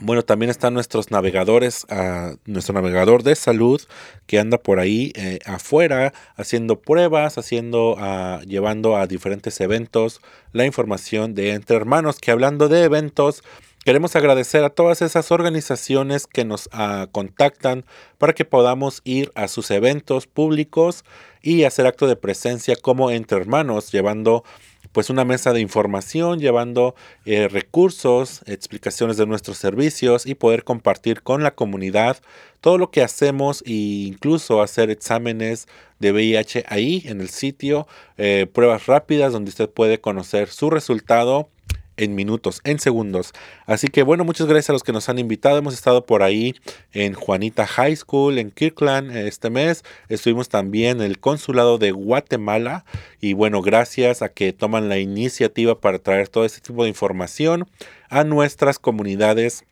bueno, 0.00 0.22
también 0.22 0.48
están 0.48 0.72
nuestros 0.72 1.10
navegadores, 1.10 1.86
uh, 1.90 2.38
nuestro 2.46 2.72
navegador 2.72 3.22
de 3.22 3.34
salud 3.34 3.82
que 4.26 4.38
anda 4.38 4.56
por 4.56 4.78
ahí 4.78 5.12
eh, 5.14 5.38
afuera 5.44 6.14
haciendo 6.36 6.80
pruebas, 6.80 7.36
haciendo, 7.36 7.96
uh, 7.96 8.40
llevando 8.46 8.96
a 8.96 9.06
diferentes 9.06 9.60
eventos 9.60 10.22
la 10.52 10.64
información 10.64 11.34
de 11.34 11.52
entre 11.52 11.76
hermanos. 11.76 12.18
Que 12.18 12.30
hablando 12.30 12.68
de 12.68 12.84
eventos, 12.84 13.44
Queremos 13.86 14.16
agradecer 14.16 14.64
a 14.64 14.70
todas 14.70 15.00
esas 15.00 15.30
organizaciones 15.30 16.26
que 16.26 16.44
nos 16.44 16.68
ah, 16.72 17.06
contactan 17.12 17.84
para 18.18 18.32
que 18.32 18.44
podamos 18.44 19.00
ir 19.04 19.30
a 19.36 19.46
sus 19.46 19.70
eventos 19.70 20.26
públicos 20.26 21.04
y 21.40 21.62
hacer 21.62 21.86
acto 21.86 22.08
de 22.08 22.16
presencia 22.16 22.74
como 22.74 23.12
entre 23.12 23.38
hermanos, 23.38 23.92
llevando 23.92 24.42
pues 24.90 25.08
una 25.08 25.24
mesa 25.24 25.52
de 25.52 25.60
información, 25.60 26.40
llevando 26.40 26.96
eh, 27.26 27.46
recursos, 27.46 28.42
explicaciones 28.46 29.18
de 29.18 29.26
nuestros 29.26 29.56
servicios 29.58 30.26
y 30.26 30.34
poder 30.34 30.64
compartir 30.64 31.22
con 31.22 31.44
la 31.44 31.54
comunidad 31.54 32.16
todo 32.60 32.78
lo 32.78 32.90
que 32.90 33.04
hacemos 33.04 33.62
e 33.66 33.72
incluso 33.72 34.62
hacer 34.62 34.90
exámenes 34.90 35.68
de 36.00 36.10
VIH 36.10 36.64
ahí 36.70 37.04
en 37.06 37.20
el 37.20 37.28
sitio, 37.28 37.86
eh, 38.18 38.48
pruebas 38.52 38.86
rápidas 38.86 39.32
donde 39.32 39.50
usted 39.50 39.70
puede 39.70 40.00
conocer 40.00 40.48
su 40.48 40.70
resultado 40.70 41.50
en 41.96 42.14
minutos, 42.14 42.60
en 42.64 42.78
segundos. 42.78 43.32
Así 43.66 43.88
que 43.88 44.02
bueno, 44.02 44.24
muchas 44.24 44.46
gracias 44.46 44.70
a 44.70 44.72
los 44.72 44.82
que 44.82 44.92
nos 44.92 45.08
han 45.08 45.18
invitado. 45.18 45.58
Hemos 45.58 45.74
estado 45.74 46.06
por 46.06 46.22
ahí 46.22 46.54
en 46.92 47.14
Juanita 47.14 47.66
High 47.66 47.96
School, 47.96 48.38
en 48.38 48.50
Kirkland 48.50 49.16
este 49.16 49.50
mes. 49.50 49.84
Estuvimos 50.08 50.48
también 50.48 51.00
en 51.00 51.06
el 51.06 51.18
Consulado 51.18 51.78
de 51.78 51.90
Guatemala. 51.92 52.84
Y 53.20 53.32
bueno, 53.32 53.62
gracias 53.62 54.22
a 54.22 54.28
que 54.28 54.52
toman 54.52 54.88
la 54.88 54.98
iniciativa 54.98 55.80
para 55.80 55.98
traer 55.98 56.28
todo 56.28 56.44
este 56.44 56.60
tipo 56.60 56.82
de 56.82 56.88
información 56.88 57.68
a 58.08 58.24
nuestras 58.24 58.78
comunidades 58.78 59.64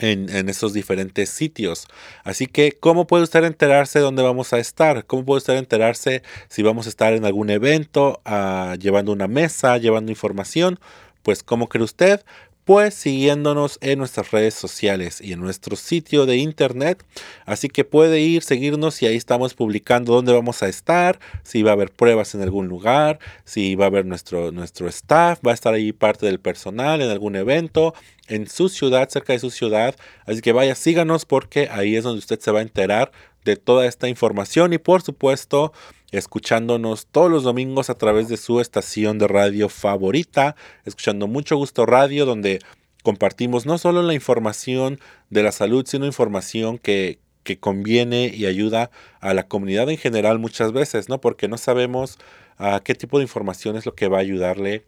en, 0.00 0.28
en, 0.34 0.48
esos 0.48 0.72
diferentes 0.72 1.30
sitios. 1.30 1.86
Así 2.24 2.46
que, 2.46 2.72
¿cómo 2.72 3.06
puede 3.06 3.24
usted 3.24 3.44
enterarse 3.44 3.98
dónde 3.98 4.22
vamos 4.22 4.52
a 4.52 4.58
estar? 4.58 5.06
¿Cómo 5.06 5.24
puede 5.24 5.38
usted 5.38 5.56
enterarse 5.56 6.22
si 6.48 6.62
vamos 6.62 6.86
a 6.86 6.88
estar 6.88 7.12
en 7.12 7.24
algún 7.24 7.50
evento, 7.50 8.20
ah, 8.24 8.76
llevando 8.78 9.12
una 9.12 9.28
mesa, 9.28 9.78
llevando 9.78 10.12
información? 10.12 10.78
Pues, 11.26 11.42
¿cómo 11.42 11.68
cree 11.68 11.82
usted? 11.82 12.24
Pues 12.64 12.94
siguiéndonos 12.94 13.78
en 13.80 13.98
nuestras 13.98 14.30
redes 14.30 14.54
sociales 14.54 15.20
y 15.20 15.32
en 15.32 15.40
nuestro 15.40 15.74
sitio 15.74 16.24
de 16.24 16.36
internet. 16.36 17.04
Así 17.46 17.68
que 17.68 17.82
puede 17.84 18.20
ir, 18.20 18.44
seguirnos 18.44 19.02
y 19.02 19.06
ahí 19.06 19.16
estamos 19.16 19.54
publicando 19.54 20.12
dónde 20.12 20.32
vamos 20.32 20.62
a 20.62 20.68
estar, 20.68 21.18
si 21.42 21.64
va 21.64 21.70
a 21.70 21.72
haber 21.72 21.90
pruebas 21.90 22.36
en 22.36 22.42
algún 22.42 22.68
lugar, 22.68 23.18
si 23.44 23.74
va 23.74 23.86
a 23.86 23.88
haber 23.88 24.06
nuestro, 24.06 24.52
nuestro 24.52 24.86
staff, 24.86 25.40
va 25.44 25.50
a 25.50 25.54
estar 25.54 25.74
ahí 25.74 25.92
parte 25.92 26.26
del 26.26 26.38
personal 26.38 27.02
en 27.02 27.10
algún 27.10 27.34
evento, 27.34 27.92
en 28.28 28.48
su 28.48 28.68
ciudad, 28.68 29.08
cerca 29.08 29.32
de 29.32 29.40
su 29.40 29.50
ciudad. 29.50 29.96
Así 30.26 30.42
que 30.42 30.52
vaya, 30.52 30.76
síganos 30.76 31.24
porque 31.24 31.68
ahí 31.72 31.96
es 31.96 32.04
donde 32.04 32.20
usted 32.20 32.38
se 32.38 32.52
va 32.52 32.60
a 32.60 32.62
enterar 32.62 33.10
de 33.44 33.56
toda 33.56 33.86
esta 33.86 34.06
información 34.08 34.72
y 34.74 34.78
por 34.78 35.02
supuesto 35.02 35.72
escuchándonos 36.18 37.06
todos 37.06 37.30
los 37.30 37.42
domingos 37.42 37.90
a 37.90 37.94
través 37.94 38.28
de 38.28 38.36
su 38.36 38.60
estación 38.60 39.18
de 39.18 39.28
radio 39.28 39.68
favorita, 39.68 40.56
escuchando 40.84 41.26
mucho 41.26 41.56
gusto 41.56 41.86
radio 41.86 42.26
donde 42.26 42.60
compartimos 43.02 43.66
no 43.66 43.78
solo 43.78 44.02
la 44.02 44.14
información 44.14 44.98
de 45.30 45.42
la 45.42 45.52
salud, 45.52 45.84
sino 45.86 46.06
información 46.06 46.78
que, 46.78 47.18
que 47.42 47.58
conviene 47.58 48.32
y 48.34 48.46
ayuda 48.46 48.90
a 49.20 49.34
la 49.34 49.46
comunidad 49.46 49.88
en 49.90 49.98
general 49.98 50.38
muchas 50.38 50.72
veces, 50.72 51.08
¿no? 51.08 51.20
Porque 51.20 51.48
no 51.48 51.58
sabemos 51.58 52.18
a 52.58 52.80
qué 52.80 52.94
tipo 52.94 53.18
de 53.18 53.24
información 53.24 53.76
es 53.76 53.86
lo 53.86 53.94
que 53.94 54.08
va 54.08 54.18
a 54.18 54.22
ayudarle 54.22 54.84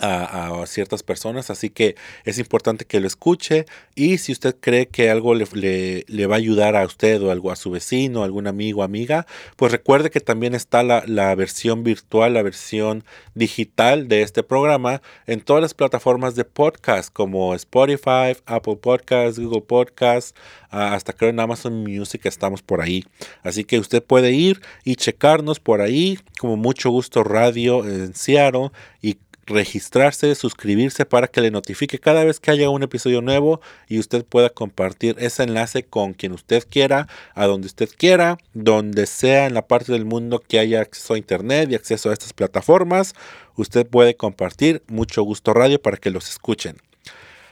a, 0.00 0.64
ciertas 0.66 1.02
personas, 1.02 1.50
así 1.50 1.70
que 1.70 1.94
es 2.24 2.38
importante 2.38 2.84
que 2.84 3.00
lo 3.00 3.06
escuche 3.06 3.66
y 3.94 4.18
si 4.18 4.32
usted 4.32 4.56
cree 4.58 4.86
que 4.86 5.10
algo 5.10 5.34
le, 5.34 6.04
le, 6.06 6.26
va 6.26 6.36
a 6.36 6.38
ayudar 6.38 6.76
a 6.76 6.84
usted 6.84 7.22
o 7.22 7.30
algo 7.30 7.50
a 7.50 7.56
su 7.56 7.70
vecino, 7.70 8.24
algún 8.24 8.46
amigo 8.46 8.82
amiga, 8.82 9.26
pues 9.56 9.72
recuerde 9.72 10.10
que 10.10 10.20
también 10.20 10.54
está 10.54 10.82
la, 10.82 11.04
la, 11.06 11.34
versión 11.34 11.84
virtual, 11.84 12.34
la 12.34 12.42
versión 12.42 13.04
digital 13.34 14.08
de 14.08 14.22
este 14.22 14.42
programa 14.42 15.02
en 15.26 15.40
todas 15.40 15.62
las 15.62 15.74
plataformas 15.74 16.34
de 16.34 16.44
podcast 16.44 17.12
como 17.12 17.54
Spotify, 17.54 18.36
Apple 18.46 18.76
Podcasts, 18.76 19.38
Google 19.38 19.62
Podcasts, 19.62 20.34
hasta 20.70 21.12
creo 21.12 21.30
en 21.30 21.38
Amazon 21.38 21.84
Music 21.84 22.26
estamos 22.26 22.62
por 22.62 22.80
ahí. 22.80 23.04
Así 23.42 23.64
que 23.64 23.78
usted 23.78 24.02
puede 24.02 24.32
ir 24.32 24.60
y 24.84 24.96
checarnos 24.96 25.60
por 25.60 25.80
ahí 25.80 26.18
como 26.38 26.56
mucho 26.56 26.90
gusto 26.90 27.22
radio 27.22 27.84
en 27.84 28.14
Seattle 28.14 28.70
y 29.00 29.14
registrarse, 29.46 30.34
suscribirse 30.34 31.04
para 31.04 31.28
que 31.28 31.40
le 31.40 31.50
notifique 31.50 31.98
cada 31.98 32.24
vez 32.24 32.40
que 32.40 32.50
haya 32.50 32.70
un 32.70 32.82
episodio 32.82 33.22
nuevo 33.22 33.60
y 33.88 33.98
usted 33.98 34.24
pueda 34.24 34.50
compartir 34.50 35.16
ese 35.18 35.42
enlace 35.42 35.82
con 35.82 36.14
quien 36.14 36.32
usted 36.32 36.64
quiera, 36.68 37.08
a 37.34 37.46
donde 37.46 37.66
usted 37.66 37.88
quiera, 37.96 38.38
donde 38.52 39.06
sea 39.06 39.46
en 39.46 39.54
la 39.54 39.66
parte 39.66 39.92
del 39.92 40.04
mundo 40.04 40.40
que 40.40 40.58
haya 40.58 40.80
acceso 40.80 41.14
a 41.14 41.18
internet 41.18 41.70
y 41.70 41.74
acceso 41.74 42.10
a 42.10 42.12
estas 42.12 42.32
plataformas, 42.32 43.14
usted 43.56 43.86
puede 43.86 44.16
compartir 44.16 44.82
mucho 44.88 45.22
gusto 45.22 45.52
radio 45.52 45.80
para 45.80 45.96
que 45.96 46.10
los 46.10 46.28
escuchen. 46.28 46.76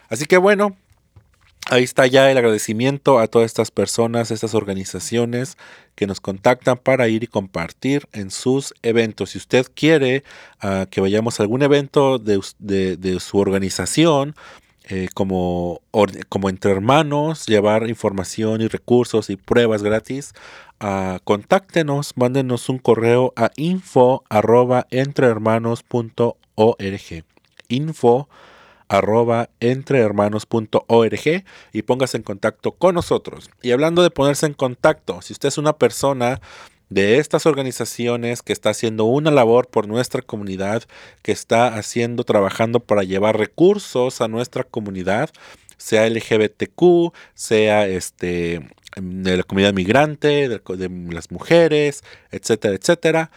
Así 0.09 0.27
que 0.27 0.37
bueno, 0.37 0.77
Ahí 1.73 1.85
está 1.85 2.07
ya 2.07 2.31
el 2.31 2.37
agradecimiento 2.37 3.19
a 3.19 3.29
todas 3.29 3.47
estas 3.47 3.71
personas, 3.71 4.31
estas 4.31 4.55
organizaciones 4.55 5.57
que 5.95 6.07
nos 6.07 6.21
contactan 6.21 6.77
para 6.77 7.09
ir 7.09 7.25
y 7.25 7.29
compartir 7.29 8.07
en 8.13 8.31
sus 8.31 8.75
eventos. 8.83 9.31
Si 9.31 9.39
usted 9.39 9.67
quiere 9.75 10.23
ah, 10.61 10.85
que 10.91 11.01
vayamos 11.01 11.41
a 11.41 11.45
algún 11.45 11.63
evento 11.63 12.19
de, 12.19 12.43
su 13.21 13.39
organización, 13.39 14.35
eh, 14.85 15.09
como, 15.15 15.81
como 16.29 16.51
entre 16.51 16.73
hermanos, 16.73 17.47
llevar 17.47 17.89
información 17.89 18.61
y 18.61 18.69
recursos 18.69 19.31
y 19.31 19.37
pruebas 19.37 19.83
gratis, 19.83 20.35
uh, 20.83 21.21
contáctenos, 21.25 22.13
mándenos 22.17 22.69
un 22.69 22.81
correo 22.81 23.33
a 23.35 23.51
info 23.57 24.25
arroba 24.29 24.87
entrehermanos.org. 24.91 27.25
Info 27.69 28.29
entrehermanos.org 29.61 31.45
y 31.73 31.83
póngase 31.83 32.17
en 32.17 32.23
contacto 32.23 32.73
con 32.73 32.95
nosotros. 32.95 33.51
Y 33.63 33.71
hablando 33.73 34.03
de 34.03 34.11
ponerse 34.11 34.47
en 34.47 34.55
contacto, 34.55 35.23
si 35.23 35.33
usted 35.33 35.49
es 35.49 35.59
una 35.59 35.75
persona 35.75 36.41
de 36.91 37.19
estas 37.19 37.47
organizaciones 37.47 38.43
que 38.43 38.53
está 38.53 38.71
haciendo 38.71 39.05
una 39.05 39.31
labor 39.31 39.69
por 39.69 39.89
nuestra 39.89 40.21
comunidad, 40.21 40.83
que 41.23 41.33
está 41.33 41.75
haciendo, 41.77 42.25
trabajando 42.25 42.81
para 42.81 43.03
llevar 43.03 43.39
recursos 43.39 44.21
a 44.21 44.29
nuestra 44.29 44.65
comunidad, 44.65 45.31
sea 45.79 46.09
LGBTQ, 46.09 47.13
sea 47.35 47.87
este 47.87 48.69
de 49.01 49.37
la 49.39 49.43
comunidad 49.43 49.73
migrante, 49.73 50.49
de, 50.49 50.61
de 50.61 51.13
las 51.13 51.31
mujeres, 51.31 52.05
etcétera, 52.31 52.75
etcétera 52.75 53.31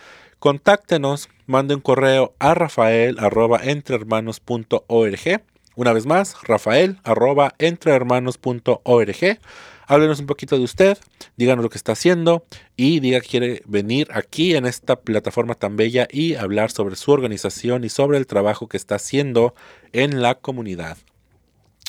Contáctenos, 0.46 1.28
mande 1.48 1.74
un 1.74 1.82
correo 1.82 2.36
a 2.38 2.54
rafael 2.54 3.18
arroba 3.18 3.62
entrehermanos.org. 3.64 5.42
Una 5.76 5.92
vez 5.92 6.06
más, 6.06 6.36
rafael 6.44 7.00
arroba 7.04 7.56
entrehermanos.org. 7.58 9.40
háblenos 9.88 10.20
un 10.20 10.28
poquito 10.28 10.56
de 10.60 10.64
usted, 10.64 11.00
díganos 11.36 11.64
lo 11.64 11.72
que 11.72 11.80
está 11.80 11.94
haciendo 11.94 12.46
y 12.78 13.00
diga 13.00 13.22
que 13.22 13.28
quiere 13.28 13.64
venir 13.66 14.08
aquí 14.14 14.54
en 14.56 14.68
esta 14.68 14.98
plataforma 14.98 15.56
tan 15.56 15.78
bella 15.78 16.08
y 16.12 16.36
hablar 16.36 16.70
sobre 16.70 16.96
su 16.96 17.10
organización 17.10 17.84
y 17.84 17.90
sobre 17.90 18.20
el 18.20 18.28
trabajo 18.28 18.68
que 18.68 18.78
está 18.78 18.98
haciendo 18.98 19.56
en 19.94 20.22
la 20.22 20.36
comunidad. 20.36 21.00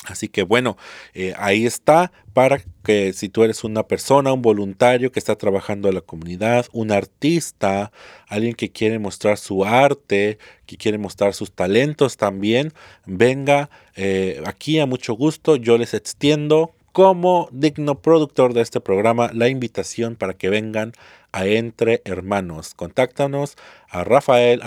Así 0.07 0.27
que 0.27 0.43
bueno, 0.43 0.77
eh, 1.13 1.33
ahí 1.37 1.65
está 1.65 2.11
para 2.33 2.61
que 2.83 3.13
si 3.13 3.29
tú 3.29 3.43
eres 3.43 3.63
una 3.63 3.83
persona, 3.83 4.31
un 4.31 4.41
voluntario 4.41 5.11
que 5.11 5.19
está 5.19 5.35
trabajando 5.35 5.89
en 5.89 5.95
la 5.95 6.01
comunidad, 6.01 6.67
un 6.71 6.91
artista, 6.91 7.91
alguien 8.27 8.53
que 8.53 8.71
quiere 8.71 8.99
mostrar 8.99 9.37
su 9.37 9.65
arte, 9.65 10.37
que 10.65 10.77
quiere 10.77 10.97
mostrar 10.97 11.33
sus 11.33 11.51
talentos 11.51 12.17
también, 12.17 12.73
venga 13.05 13.69
eh, 13.95 14.41
aquí 14.45 14.79
a 14.79 14.85
mucho 14.85 15.13
gusto. 15.13 15.55
Yo 15.55 15.77
les 15.77 15.93
extiendo 15.93 16.71
como 16.97 17.47
digno 17.51 18.01
productor 18.01 18.55
de 18.55 18.61
este 18.61 18.81
programa 18.81 19.29
la 19.31 19.49
invitación 19.49 20.15
para 20.15 20.33
que 20.33 20.49
vengan 20.49 20.93
a 21.31 21.45
Entre 21.45 22.01
Hermanos. 22.05 22.73
Contáctanos 22.73 23.55
a 23.87 24.03
rafael 24.03 24.61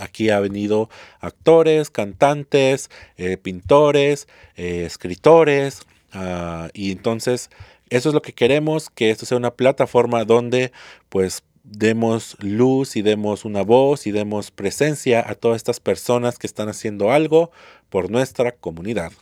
Aquí 0.00 0.30
ha 0.30 0.40
venido 0.40 0.90
actores, 1.20 1.90
cantantes, 1.90 2.90
eh, 3.16 3.36
pintores, 3.36 4.26
eh, 4.56 4.82
escritores. 4.84 5.82
Ah, 6.12 6.70
y 6.74 6.90
entonces 6.90 7.48
eso 7.88 8.08
es 8.08 8.12
lo 8.12 8.20
que 8.20 8.32
queremos, 8.32 8.90
que 8.90 9.10
esto 9.10 9.26
sea 9.26 9.38
una 9.38 9.54
plataforma 9.54 10.24
donde 10.24 10.72
pues 11.08 11.44
demos 11.62 12.36
luz 12.40 12.96
y 12.96 13.02
demos 13.02 13.44
una 13.44 13.62
voz 13.62 14.08
y 14.08 14.10
demos 14.10 14.50
presencia 14.50 15.24
a 15.24 15.36
todas 15.36 15.58
estas 15.58 15.78
personas 15.78 16.36
que 16.36 16.48
están 16.48 16.68
haciendo 16.68 17.12
algo 17.12 17.52
por 17.90 18.10
nuestra 18.10 18.50
comunidad. 18.50 19.12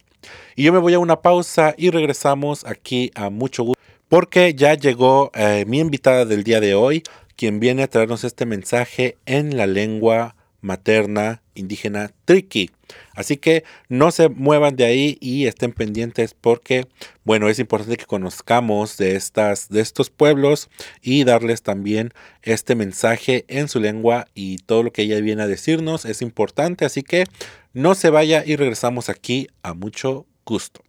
Y 0.57 0.65
yo 0.65 0.73
me 0.73 0.79
voy 0.79 0.95
a 0.95 0.99
una 0.99 1.21
pausa 1.23 1.75
y 1.77 1.91
regresamos 1.91 2.65
aquí 2.65 3.11
a 3.15 3.31
mucho 3.31 3.65
gusto 3.65 3.83
porque 4.09 4.55
ya 4.55 4.75
llegó 4.75 5.31
eh, 5.35 5.65
mi 5.67 5.81
invitada 5.81 6.25
del 6.25 6.45
día 6.45 6.61
de 6.61 6.75
hoy, 6.75 7.03
quien 7.37 7.59
viene 7.59 7.83
a 7.83 7.89
traernos 7.89 8.23
este 8.23 8.47
mensaje 8.47 9.19
en 9.27 9.57
la 9.57 9.67
lengua 9.67 10.37
materna 10.65 11.43
indígena 11.55 12.11
Triqui. 12.25 12.71
Así 13.15 13.37
que 13.37 13.65
no 13.89 14.11
se 14.11 14.29
muevan 14.29 14.77
de 14.77 14.85
ahí 14.85 15.19
y 15.21 15.47
estén 15.47 15.73
pendientes 15.73 16.35
porque, 16.35 16.87
bueno, 17.25 17.49
es 17.49 17.59
importante 17.59 17.97
que 17.97 18.07
conozcamos 18.07 18.97
de, 18.97 19.15
estas, 19.15 19.69
de 19.69 19.81
estos 19.81 20.11
pueblos 20.11 20.69
y 21.03 21.25
darles 21.25 21.63
también 21.63 22.13
este 22.43 22.75
mensaje 22.75 23.45
en 23.49 23.69
su 23.69 23.79
lengua 23.79 24.27
y 24.35 24.59
todo 24.59 24.83
lo 24.83 24.93
que 24.93 25.03
ella 25.03 25.21
viene 25.21 25.43
a 25.43 25.47
decirnos 25.47 26.05
es 26.05 26.23
importante. 26.23 26.85
Así 26.85 27.03
que 27.03 27.25
no 27.73 27.95
se 27.95 28.11
vaya 28.11 28.43
y 28.45 28.57
regresamos 28.57 29.09
aquí 29.09 29.49
a 29.63 29.75
mucho 29.75 30.27
gusto. 30.45 30.84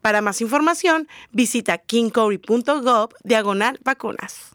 Para 0.00 0.22
más 0.22 0.40
información, 0.40 1.08
visita 1.32 1.78
kingcory.gov 1.78 3.14
diagonal 3.24 3.80
vacunas. 3.82 4.52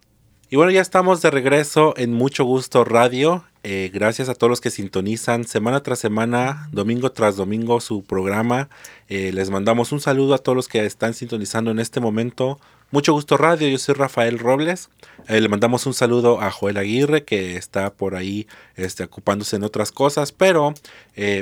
Y 0.49 0.55
bueno, 0.55 0.71
ya 0.71 0.79
estamos 0.79 1.21
de 1.21 1.31
regreso 1.31 1.95
en 1.97 2.13
Mucho 2.13 2.45
Gusto 2.45 2.86
Radio. 2.86 3.43
Eh, 3.67 3.89
gracias 3.91 4.30
a 4.30 4.36
todos 4.36 4.51
los 4.51 4.62
que 4.62 4.69
sintonizan 4.69 5.43
semana 5.43 5.82
tras 5.82 5.97
semana, 5.97 6.69
domingo 6.71 7.12
tras 7.12 7.36
domingo 7.36 7.82
su 7.82 8.04
programa. 8.04 8.69
Eh, 9.10 9.32
les 9.34 9.49
mandamos 9.49 9.91
un 9.91 9.99
saludo 9.99 10.36
a 10.36 10.38
todos 10.38 10.56
los 10.56 10.67
que 10.67 10.86
están 10.86 11.15
sintonizando 11.15 11.71
en 11.71 11.80
este 11.80 11.99
momento. 11.99 12.60
Mucho 12.91 13.13
gusto 13.13 13.38
radio, 13.38 13.67
yo 13.67 13.80
soy 13.80 13.95
Rafael 13.95 14.38
Robles. 14.38 14.89
Eh, 15.28 15.41
le 15.41 15.49
mandamos 15.49 15.88
un 15.88 15.95
saludo 15.95 16.41
a 16.41 16.51
Joel 16.51 16.78
Aguirre 16.78 17.23
que 17.23 17.58
está 17.58 17.91
por 17.91 18.13
ahí 18.13 18.45
este, 18.75 19.04
ocupándose 19.04 19.56
en 19.56 19.63
otras 19.63 19.91
cosas, 19.91 20.32
pero 20.32 20.75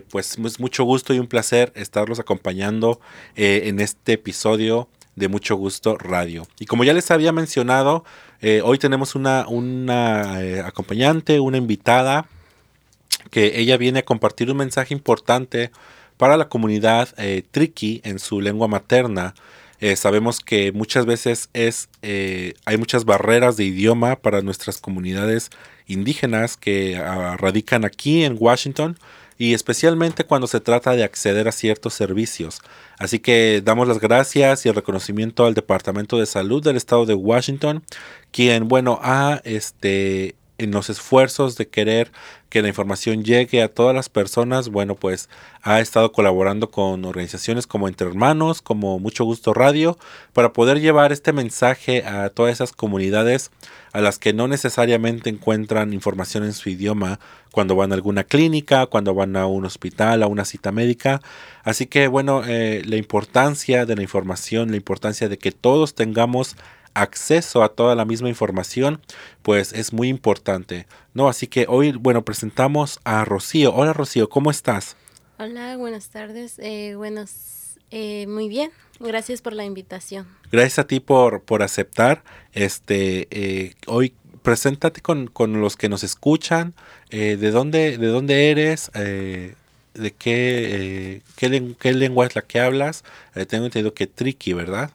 pues 0.10 0.38
es 0.38 0.62
mucho 0.62 0.86
gusto 0.86 1.14
y 1.14 1.20
un 1.20 1.28
placer 1.28 1.74
estarlos 1.76 2.22
acompañando 2.22 3.02
en 3.36 3.82
este 3.82 4.14
episodio 4.14 4.88
de 5.16 5.28
Mucho 5.28 5.56
Gusto 5.56 5.98
Radio. 5.98 6.48
Y 6.60 6.68
como 6.68 6.84
ya 6.84 6.94
les 6.94 7.12
había 7.12 7.32
mencionado, 7.32 8.04
eh, 8.46 8.62
hoy 8.62 8.78
tenemos 8.78 9.16
una, 9.16 9.46
eh, 10.44 10.60
acompañante, 10.60 11.40
una 11.40 11.56
invitada, 11.56 12.28
que 13.32 13.58
ella 13.62 13.78
viene 13.78 14.00
a 14.00 14.06
compartir 14.06 14.52
un 14.52 14.58
mensaje 14.58 14.94
importante 14.94 15.72
para 16.18 16.36
la 16.36 16.50
comunidad 16.50 17.08
eh, 17.18 17.44
en 18.04 18.20
su 18.20 18.42
lengua 18.42 18.68
materna. 18.68 19.34
sabemos 19.96 20.42
que 20.42 20.74
muchas 20.74 21.06
veces 21.06 21.50
es, 21.54 21.88
hay 22.66 22.78
muchas 22.78 23.06
barreras 23.06 23.56
de 23.56 23.64
idioma 23.64 24.18
para 24.18 24.42
nuestras 24.42 24.82
comunidades 24.82 25.50
indígenas 25.88 26.58
que 26.58 26.98
ah, 26.98 27.38
radican 27.38 27.86
aquí 27.86 28.26
en 28.26 28.36
Washington 28.38 28.98
y 29.38 29.54
especialmente 29.54 30.24
cuando 30.24 30.48
se 30.48 30.60
trata 30.60 30.92
de 30.92 31.04
acceder 31.04 31.48
a 31.48 31.52
ciertos 31.52 31.94
servicios. 31.94 32.62
Así 32.98 33.20
que 33.20 33.62
damos 33.64 33.88
las 33.88 34.00
gracias 34.00 34.66
y 34.66 34.70
el 34.70 34.76
reconocimiento 34.76 35.46
al 35.46 35.54
Departamento 35.54 36.18
de 36.18 36.26
Salud 36.26 36.64
del 36.64 36.78
Estado 36.78 37.06
de 37.06 37.14
Washington, 37.14 37.84
quien, 38.32 38.68
bueno, 38.68 39.00
ha 39.02 39.42
este, 39.44 40.36
en 40.64 40.72
los 40.72 40.90
esfuerzos 40.90 41.56
de 41.58 41.68
querer 41.68 42.12
que 42.50 42.62
la 42.62 42.68
información 42.68 43.24
llegue 43.24 43.64
a 43.64 43.68
todas 43.68 43.96
las 43.96 44.10
personas, 44.10 44.70
bueno, 44.70 44.96
pues 44.96 45.28
ha 45.64 45.80
estado 45.80 46.12
colaborando 46.12 46.70
con 46.70 47.04
organizaciones 47.04 47.66
como 47.66 47.88
Entre 47.88 48.08
Hermanos, 48.08 48.62
como 48.62 49.00
Mucho 49.00 49.26
Gusto 49.26 49.54
Radio, 49.54 49.98
para 50.34 50.54
poder 50.54 50.80
llevar 50.80 51.12
este 51.12 51.34
mensaje 51.34 52.06
a 52.06 52.30
todas 52.30 52.54
esas 52.54 52.72
comunidades 52.72 53.50
a 53.92 54.02
las 54.02 54.20
que 54.20 54.34
no 54.34 54.48
necesariamente 54.48 55.30
encuentran 55.30 55.94
información 55.94 56.44
en 56.44 56.54
su 56.54 56.70
idioma 56.70 57.20
cuando 57.52 57.76
van 57.76 57.92
a 57.92 57.96
alguna 57.96 58.24
clínica, 58.24 58.86
cuando 58.88 59.14
van 59.14 59.36
a 59.36 59.48
un 59.48 59.66
hospital, 59.66 60.24
a 60.24 60.28
una 60.28 60.46
cita 60.46 60.72
médica. 60.72 61.22
Así 61.64 61.88
que, 61.88 62.08
bueno, 62.08 62.44
eh, 62.46 62.84
la 62.86 62.98
importancia 62.98 63.86
de 63.86 63.96
la 63.96 64.02
información, 64.02 64.72
la 64.72 64.78
importancia 64.78 65.30
de 65.30 65.38
que 65.38 65.52
todos 65.52 65.96
tengamos 65.96 66.56
acceso 66.94 67.64
a 67.64 67.70
toda 67.70 67.96
la 67.96 68.06
misma 68.06 68.30
información, 68.30 69.02
pues 69.42 69.74
es 69.74 69.94
muy 69.94 70.10
importante, 70.10 70.88
¿no? 71.14 71.28
Así 71.28 71.48
que 71.48 71.66
hoy, 71.68 71.92
bueno, 71.92 72.24
presentamos 72.24 73.00
a 73.04 73.26
Rocío. 73.26 73.74
Hola 73.74 73.94
Rocío, 73.94 74.30
¿cómo 74.30 74.52
estás? 74.52 74.96
Hola, 75.40 75.78
buenas 75.78 76.10
tardes. 76.10 76.60
Eh, 76.60 76.96
buenos, 76.96 77.78
eh, 77.92 78.28
muy 78.28 78.50
bien. 78.50 78.72
Gracias 79.00 79.42
por 79.42 79.54
la 79.54 79.66
invitación. 79.66 80.28
Gracias 80.52 80.80
a 80.80 80.88
ti 80.88 81.00
por, 81.00 81.42
por 81.42 81.64
aceptar. 81.64 82.24
Este, 82.54 83.28
eh, 83.32 83.74
hoy 83.88 84.14
preséntate 84.44 85.02
con, 85.02 85.28
con, 85.28 85.60
los 85.62 85.76
que 85.76 85.90
nos 85.90 86.04
escuchan. 86.04 86.74
Eh, 87.10 87.38
¿de, 87.38 87.52
dónde, 87.52 87.98
¿De 87.98 88.08
dónde 88.08 88.52
eres? 88.52 88.92
Eh, 88.94 89.56
de 89.94 90.12
qué, 90.12 91.16
eh, 91.16 91.22
qué, 91.80 91.94
lengua 91.94 92.26
es 92.26 92.36
la 92.36 92.42
que 92.42 92.60
hablas. 92.60 93.04
Eh, 93.36 93.46
tengo 93.46 93.66
entendido 93.66 93.94
que 93.94 94.08
Triqui, 94.08 94.54
¿verdad? 94.54 94.92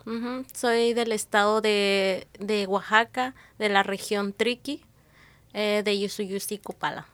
Soy 0.52 0.94
del 0.94 1.12
estado 1.12 1.60
de, 1.60 2.26
Oaxaca, 2.68 3.34
de 3.58 3.68
la 3.68 3.82
región 3.82 4.32
Triqui, 4.32 4.82
eh, 5.54 5.82
de 5.84 5.98
Yusuyusi, 5.98 6.58
Cupala. 6.58 7.06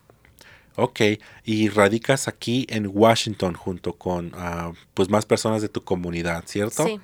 Ok, 0.77 1.01
y 1.44 1.68
radicas 1.68 2.27
aquí 2.27 2.66
en 2.68 2.90
Washington 2.92 3.55
junto 3.55 3.92
con 3.92 4.33
ah, 4.35 4.73
pues 4.94 5.09
más 5.09 5.25
personas 5.25 5.62
de 5.62 5.68
tu 5.68 5.85
comunidad, 5.85 6.44
¿cierto? 6.47 6.85
Sí. 6.87 7.01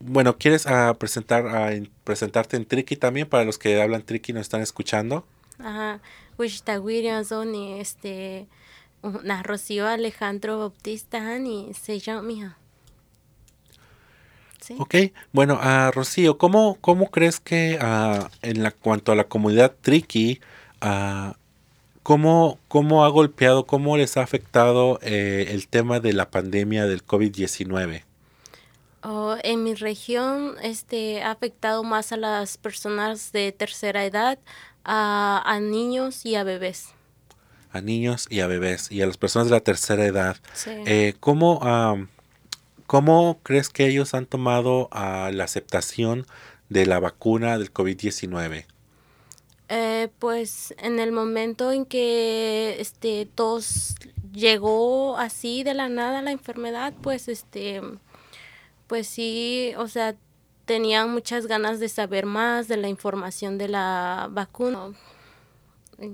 bueno, 0.00 0.36
¿quieres 0.36 0.66
uh, 0.66 0.94
presentar, 0.98 1.46
a 1.46 1.70
presentarte 2.04 2.58
en 2.58 2.66
Triqui 2.66 2.96
también 2.96 3.26
para 3.26 3.44
los 3.44 3.56
que 3.56 3.80
hablan 3.80 4.02
Triqui 4.02 4.32
y 4.32 4.34
nos 4.34 4.42
están 4.42 4.60
escuchando? 4.60 5.24
Ajá, 5.58 6.00
este 7.80 8.46
una 9.02 9.42
Rocío 9.42 9.86
Alejandro 9.86 10.58
Bautista 10.58 11.38
y 11.38 11.72
se 11.74 11.98
llama 11.98 12.56
¿Sí? 14.60 14.76
Ok, 14.78 14.94
bueno, 15.32 15.58
a 15.60 15.90
Rocío, 15.90 16.36
¿cómo, 16.36 16.76
¿cómo 16.80 17.10
crees 17.10 17.40
que 17.40 17.78
uh, 17.80 18.28
en 18.42 18.62
la, 18.62 18.70
cuanto 18.72 19.10
a 19.10 19.14
la 19.14 19.24
comunidad 19.24 19.74
Triqui, 19.80 20.40
uh, 20.84 21.32
¿cómo, 22.02 22.58
¿cómo, 22.68 23.04
ha 23.04 23.08
golpeado, 23.08 23.64
cómo 23.64 23.96
les 23.96 24.18
ha 24.18 24.22
afectado 24.22 24.98
eh, 25.02 25.46
el 25.50 25.66
tema 25.66 25.98
de 26.00 26.12
la 26.12 26.30
pandemia 26.30 26.84
del 26.86 27.06
COVID-19? 27.06 28.04
Oh, 29.02 29.36
en 29.42 29.64
mi 29.64 29.74
región 29.74 30.56
este, 30.62 31.22
ha 31.22 31.30
afectado 31.30 31.82
más 31.82 32.12
a 32.12 32.18
las 32.18 32.58
personas 32.58 33.32
de 33.32 33.52
tercera 33.52 34.04
edad, 34.04 34.38
a, 34.84 35.42
a 35.46 35.58
niños 35.58 36.26
y 36.26 36.34
a 36.34 36.44
bebés. 36.44 36.92
A 37.72 37.80
niños 37.80 38.26
y 38.30 38.40
a 38.40 38.46
bebés 38.46 38.90
y 38.90 39.00
a 39.02 39.06
las 39.06 39.16
personas 39.16 39.48
de 39.48 39.52
la 39.52 39.60
tercera 39.60 40.04
edad. 40.04 40.36
Sí. 40.54 40.70
Eh, 40.86 41.14
¿cómo, 41.20 41.62
am, 41.62 42.08
¿Cómo 42.90 43.38
crees 43.44 43.68
que 43.68 43.86
ellos 43.86 44.14
han 44.14 44.26
tomado 44.26 44.88
ah, 44.90 45.30
la 45.32 45.44
aceptación 45.44 46.26
de 46.70 46.86
la 46.86 46.98
vacuna 46.98 47.56
del 47.56 47.72
COVID-19? 47.72 48.66
Eh, 49.68 50.08
pues 50.18 50.74
en 50.76 50.98
el 50.98 51.12
momento 51.12 51.70
en 51.70 51.86
que 51.86 52.74
este 52.80 53.28
todos 53.32 53.94
llegó 54.32 55.16
así 55.18 55.62
de 55.62 55.74
la 55.74 55.88
nada 55.88 56.20
la 56.20 56.32
enfermedad, 56.32 56.92
pues 57.00 57.28
este 57.28 57.80
pues 58.88 59.06
sí, 59.06 59.72
o 59.76 59.86
sea, 59.86 60.16
tenían 60.64 61.12
muchas 61.12 61.46
ganas 61.46 61.78
de 61.78 61.88
saber 61.88 62.26
más 62.26 62.66
de 62.66 62.76
la 62.76 62.88
información 62.88 63.56
de 63.56 63.68
la 63.68 64.26
vacuna 64.32 64.88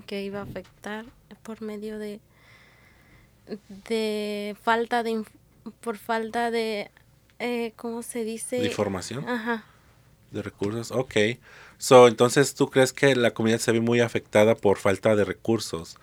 que 0.06 0.22
iba 0.22 0.40
a 0.40 0.42
afectar 0.42 1.06
por 1.42 1.62
medio 1.62 1.98
de 1.98 2.20
de 3.88 4.56
falta 4.62 5.02
de 5.02 5.24
por 5.80 5.96
falta 5.96 6.50
de 6.50 6.90
eh, 7.38 7.72
¿cómo 7.76 8.02
se 8.02 8.24
dice? 8.24 8.58
¿De 8.58 8.66
información? 8.66 9.28
Ajá. 9.28 9.64
¿De 10.30 10.42
recursos? 10.42 10.90
Ok. 10.90 11.14
So, 11.78 12.08
entonces, 12.08 12.54
¿tú 12.54 12.70
crees 12.70 12.92
que 12.92 13.14
la 13.14 13.32
comunidad 13.32 13.60
se 13.60 13.72
ve 13.72 13.80
muy 13.80 14.00
afectada 14.00 14.54
por 14.54 14.78
falta 14.78 15.14
de 15.14 15.24
recursos? 15.24 15.98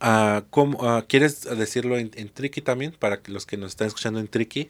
Ah, 0.00 0.42
¿cómo, 0.50 0.78
ah, 0.86 1.04
¿Quieres 1.08 1.42
decirlo 1.42 1.96
en, 1.96 2.10
en 2.14 2.28
Triki 2.28 2.60
también? 2.60 2.92
Para 2.92 3.22
que 3.22 3.30
los 3.30 3.46
que 3.46 3.56
nos 3.56 3.70
están 3.70 3.86
escuchando 3.86 4.20
en 4.20 4.28
Triki. 4.28 4.68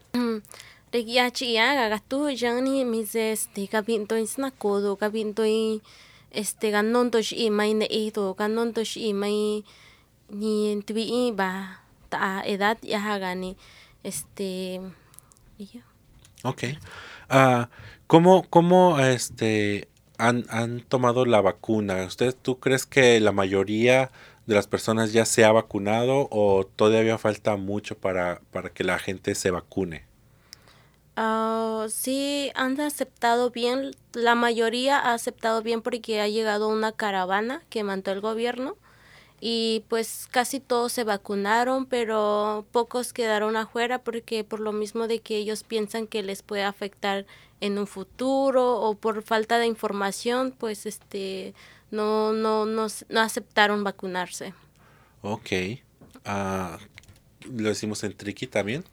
Regia 0.93 1.29
chia 1.33 1.75
gagatu 1.75 2.31
jangni 2.37 2.85
mise 2.85 3.33
este 3.33 3.67
gabinto 3.67 4.17
isna 4.17 4.53
kodo 4.53 4.95
gabinto 4.95 5.45
i 5.45 5.83
este 6.35 6.71
ganon 6.71 7.11
to 7.11 7.23
shi 7.23 7.51
mai 7.51 7.75
ne 7.75 7.87
e 7.91 8.11
to 8.11 8.35
ganon 8.35 8.73
to 8.75 8.85
shi 8.85 9.13
mai 9.13 9.65
ni 10.31 10.83
tui 10.87 11.33
ba 11.33 11.81
ta 12.11 12.43
edad 12.47 12.79
ya 12.83 13.01
hagani 13.01 13.57
este 14.03 14.81
y 15.59 15.67
ya. 15.67 15.85
Ok. 16.43 16.65
Ah, 17.29 17.71
¿cómo, 18.07 18.45
cómo 18.51 19.01
este, 19.01 19.89
han, 20.19 20.45
han 20.51 20.81
tomado 20.81 21.25
la 21.25 21.41
vacuna? 21.41 22.05
¿Usted, 22.05 22.35
tú 22.41 22.61
crees 22.61 22.87
que 22.87 23.19
la 23.21 23.33
mayoría 23.33 24.11
de 24.47 24.55
las 24.55 24.67
personas 24.67 25.13
ya 25.13 25.25
se 25.25 25.45
ha 25.45 25.53
vacunado 25.53 26.29
o 26.31 26.67
todavía 26.77 27.17
falta 27.17 27.57
mucho 27.57 27.97
para, 27.97 28.43
para 28.53 28.71
que 28.71 28.85
la 28.85 28.99
gente 28.99 29.35
se 29.35 29.51
vacune? 29.51 30.05
Ah, 31.17 31.87
sí, 31.91 32.51
han 32.55 32.81
aceptado 32.81 33.51
bien, 33.51 33.93
la 34.15 34.35
mayoría 34.35 34.99
ha 34.99 35.15
aceptado 35.15 35.63
bien 35.63 35.81
porque 35.81 36.21
ha 36.21 36.29
llegado 36.29 36.69
una 36.69 36.93
caravana 36.93 37.63
que 37.71 37.85
mandó 37.85 38.11
el 38.11 38.21
gobierno 38.21 38.77
y 39.41 39.85
pues 39.89 40.27
casi 40.31 40.59
todos 40.59 40.93
se 40.93 41.05
vacunaron, 41.05 41.87
pero 41.87 42.65
pocos 42.73 43.13
quedaron 43.13 43.57
afuera 43.57 44.03
porque 44.03 44.43
por 44.43 44.59
lo 44.59 44.73
mismo 44.73 45.07
de 45.07 45.21
que 45.21 45.37
ellos 45.37 45.63
piensan 45.63 46.07
que 46.07 46.23
les 46.23 46.43
puede 46.43 46.65
afectar 46.65 47.27
en 47.61 47.79
un 47.79 47.87
futuro 47.87 48.81
o 48.81 48.95
por 48.97 49.23
falta 49.23 49.59
de 49.59 49.67
información, 49.67 50.55
pues 50.59 50.87
este 50.87 51.55
no 51.91 52.33
no 52.33 52.67
no, 52.67 52.87
no 53.09 53.21
aceptaron 53.21 53.85
vacunarse. 53.85 54.53
Ok. 55.23 55.51
Ah, 56.25 56.79
¿Lo 57.53 57.69
decimos 57.69 58.03
en 58.03 58.17
Triki 58.17 58.47
también? 58.47 58.85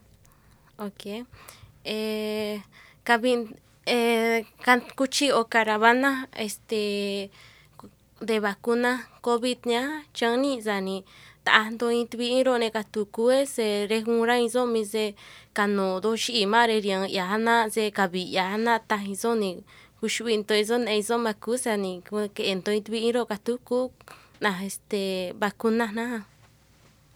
Ok. 0.78 1.26
Eh, 1.86 2.62
cabin, 3.04 3.56
eh, 3.86 4.46
can- 4.64 4.84
cuchi 4.96 5.32
o 5.32 5.46
caravana 5.46 6.28
este 6.38 7.30
de 8.22 8.40
vacuna 8.40 9.08
COVID 9.22 9.58
nya 9.66 10.04
chani 10.14 10.62
zani. 10.62 11.04
Ta 11.44 11.70
do 11.72 11.90
intbiro 11.90 12.58
se 13.48 13.88
regura 13.88 14.40
izo 14.40 14.68
mi 14.68 14.86
se 14.86 15.16
kano 15.54 16.00
do 16.00 16.16
shi 16.16 16.46
mare 16.46 16.80
riang 16.82 17.10
ya 17.10 17.26
hana 17.26 17.68
se 17.70 17.92
kabi 17.92 18.32
ya 18.32 18.52
hana 18.52 18.78
ta 18.80 18.98
izo 19.04 19.34
ni 19.36 19.64
ni 21.78 22.02
que 22.36 22.52
ento 22.52 22.72
na 24.40 24.64
este 24.64 25.34
vacuna 25.40 25.92
na. 25.92 26.26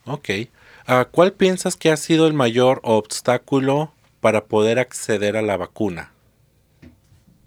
Ok. 0.07 0.49
Ah, 0.87 1.05
¿Cuál 1.05 1.33
piensas 1.33 1.75
que 1.75 1.91
ha 1.91 1.97
sido 1.97 2.27
el 2.27 2.33
mayor 2.33 2.79
obstáculo 2.83 3.91
para 4.25 4.45
poder 4.45 4.79
acceder 4.79 5.37
a 5.37 5.43
la 5.43 5.55
vacuna? 5.55 6.11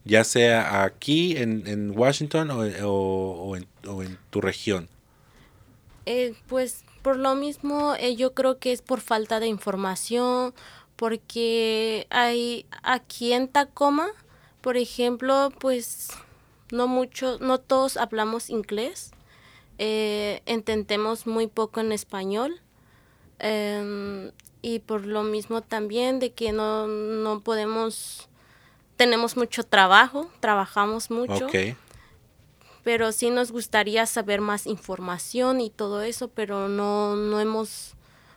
Ya 0.05 0.23
sea 0.23 0.85
aquí 0.85 1.37
en, 1.37 1.67
en 1.67 1.91
Washington 1.99 2.53
o, 2.53 2.61
o- 2.88 3.33
o 3.49 3.57
en, 3.57 3.67
o 3.88 4.01
en 4.05 4.17
tu 4.31 4.41
región. 4.41 4.88
Eh, 6.07 6.37
pues 6.47 6.85
por 7.03 7.17
lo 7.17 7.35
mismo 7.35 7.97
eh, 7.99 8.14
yo 8.14 8.33
creo 8.33 8.61
que 8.61 8.71
es 8.71 8.81
por 8.81 9.01
falta 9.01 9.41
de 9.41 9.49
información, 9.49 10.55
porque 10.95 12.07
hay 12.11 12.64
aquí 12.85 13.33
en 13.33 13.49
Tacoma, 13.49 14.07
por 14.61 14.77
ejemplo, 14.77 15.53
pues 15.59 16.11
no 16.71 16.87
mucho, 16.87 17.38
no 17.41 17.59
todos 17.59 17.97
hablamos 17.97 18.51
inglés, 18.51 19.11
eh, 19.79 20.43
entendemos 20.47 21.27
muy 21.27 21.49
poco 21.49 21.81
en 21.81 21.91
español 21.91 22.61
em, 23.41 24.31
y 24.62 24.81
por 24.81 25.07
lo 25.07 25.23
mismo 25.23 25.62
también 25.62 26.18
de 26.18 26.33
que 26.33 26.53
no, 26.53 26.87
no 26.87 27.40
podemos, 27.40 28.29
tenemos 28.97 29.37
mucho 29.37 29.62
trabajo, 29.64 30.31
trabajamos 30.40 31.11
mucho 31.11 31.47
Ok. 31.47 31.77
pero 32.83 33.12
sí 33.12 33.31
nos 33.31 33.53
gustaría 33.53 34.07
saber 34.07 34.40
más 34.40 34.66
información 34.66 35.61
y 35.61 35.71
todo 35.71 36.03
eso, 36.03 36.29
pero 36.29 36.68
no, 36.68 37.16
no 37.16 37.40
hemos, 37.40 37.94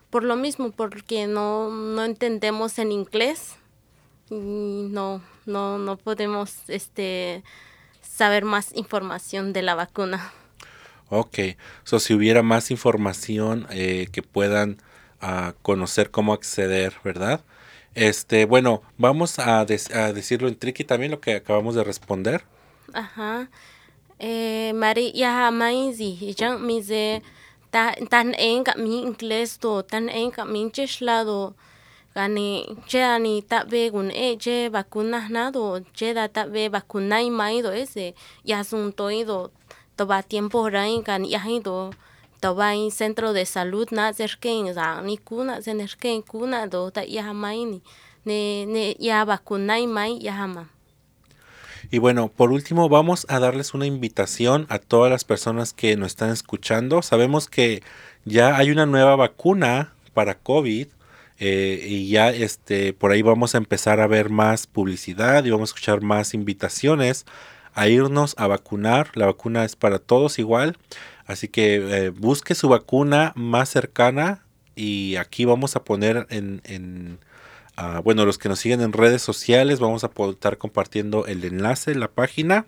por 0.10 0.24
lo 0.24 0.36
mismo, 0.36 0.72
porque 0.72 1.28
no, 1.28 1.70
no 1.70 2.04
entendemos 2.04 2.78
en 2.80 2.92
inglés 2.92 3.56
y 4.30 4.88
no, 4.90 5.22
no, 5.46 5.78
no 5.78 5.98
podemos 5.98 6.54
este, 6.68 7.44
saber 8.02 8.46
más 8.46 8.74
información 8.76 9.54
de 9.54 9.62
la 9.62 9.76
vacuna. 9.76 10.32
Ok. 11.10 11.40
So, 11.84 12.00
si 12.00 12.14
hubiera 12.14 12.42
más 12.42 12.72
información 12.72 13.68
eh, 13.70 14.08
que 14.12 14.24
puedan 14.24 14.82
ah, 15.22 15.54
conocer 15.62 16.12
cómo 16.12 16.34
acceder, 16.34 16.96
¿verdad? 17.04 17.42
Este, 17.96 18.46
bueno, 18.46 18.84
vamos 18.98 19.40
a, 19.40 19.66
des- 19.66 19.92
a 19.92 20.14
decirlo 20.14 20.48
en 20.48 20.58
Triki 20.58 20.84
también 20.86 21.12
lo 21.12 21.22
que 21.22 21.36
acabamos 21.36 21.76
de 21.76 21.84
responder. 21.84 22.44
Ajá. 22.94 23.50
Eh, 24.20 24.74
Mari 24.76 25.12
ya 25.14 25.52
mai 25.52 25.94
zi 25.94 26.10
jang 26.40 26.60
mi 26.68 26.82
ze 26.84 27.22
ta 27.72 27.94
tan 28.12 28.34
en 28.36 28.64
mi 28.84 29.02
inglés 29.08 29.58
to 29.60 29.84
tan 29.84 30.10
en 30.10 30.32
mi 30.54 30.62
cheshla 30.76 31.24
do 31.26 31.56
gani 32.16 32.50
che 32.90 33.02
ani 33.16 33.42
ta 33.42 33.60
be 33.72 33.90
gun 33.94 34.10
e 34.12 34.38
che 34.44 34.70
vacuna 34.70 35.28
na 35.30 35.52
do 35.52 35.66
che 35.98 36.14
da 36.14 36.28
ta 36.28 36.44
be 36.54 36.70
vacuna 36.70 37.18
y 37.22 37.30
mai 37.30 37.62
do 37.62 37.72
ese 37.72 38.14
ya 38.44 38.64
sun 38.64 38.94
to 38.94 39.06
i 39.10 39.24
do 39.24 39.52
to 39.98 40.06
va 40.06 40.22
tiempo 40.22 40.70
rai 40.70 41.02
kan 41.08 41.24
ya 41.26 41.40
hi 41.40 41.60
centro 42.92 43.34
de 43.34 43.46
salud 43.46 43.88
ni 43.92 44.00
ya 50.20 50.48
Y 51.90 51.98
bueno, 51.98 52.30
por 52.30 52.52
último, 52.52 52.90
vamos 52.90 53.26
a 53.30 53.40
darles 53.40 53.74
una 53.74 53.86
invitación 53.86 54.66
a 54.70 54.80
todas 54.80 55.12
las 55.12 55.24
personas 55.24 55.74
que 55.74 55.98
nos 55.98 56.08
están 56.08 56.30
escuchando. 56.30 57.02
Sabemos 57.02 57.48
que 57.48 57.82
ya 58.26 58.58
hay 58.58 58.72
una 58.72 58.86
nueva 58.86 59.16
vacuna 59.16 59.94
para 60.14 60.36
COVID 60.36 60.88
eh, 61.40 61.86
y 61.88 62.10
ya 62.10 62.30
este, 62.30 62.94
por 62.94 63.12
ahí 63.12 63.22
vamos 63.22 63.56
a 63.56 63.58
empezar 63.58 64.00
a 64.00 64.08
ver 64.08 64.30
más 64.30 64.68
publicidad 64.68 65.44
y 65.44 65.50
vamos 65.50 65.70
a 65.70 65.74
escuchar 65.74 66.02
más 66.02 66.34
invitaciones 66.34 67.26
a 67.74 67.88
irnos 67.88 68.36
a 68.38 68.48
vacunar. 68.48 69.12
La 69.16 69.26
vacuna 69.26 69.66
es 69.66 69.76
para 69.76 70.00
todos 70.00 70.40
igual. 70.40 70.78
Así 71.32 71.48
que 71.48 71.76
eh, 71.76 72.10
busque 72.10 72.56
su 72.56 72.70
vacuna 72.70 73.34
más 73.36 73.70
cercana 73.70 74.44
y 74.76 75.16
aquí 75.16 75.46
vamos 75.46 75.76
a 75.76 75.84
poner 75.84 76.28
en, 76.30 76.62
en 76.66 77.20
Ah, 77.78 78.00
bueno, 78.04 78.26
los 78.26 78.38
que 78.38 78.50
nos 78.50 78.60
siguen 78.60 78.82
en 78.82 78.94
redes 78.94 79.22
sociales, 79.22 79.80
vamos 79.80 80.04
a 80.04 80.12
estar 80.30 80.58
compartiendo 80.58 81.26
el 81.26 81.44
enlace, 81.44 81.96
la 81.96 82.10
página. 82.10 82.66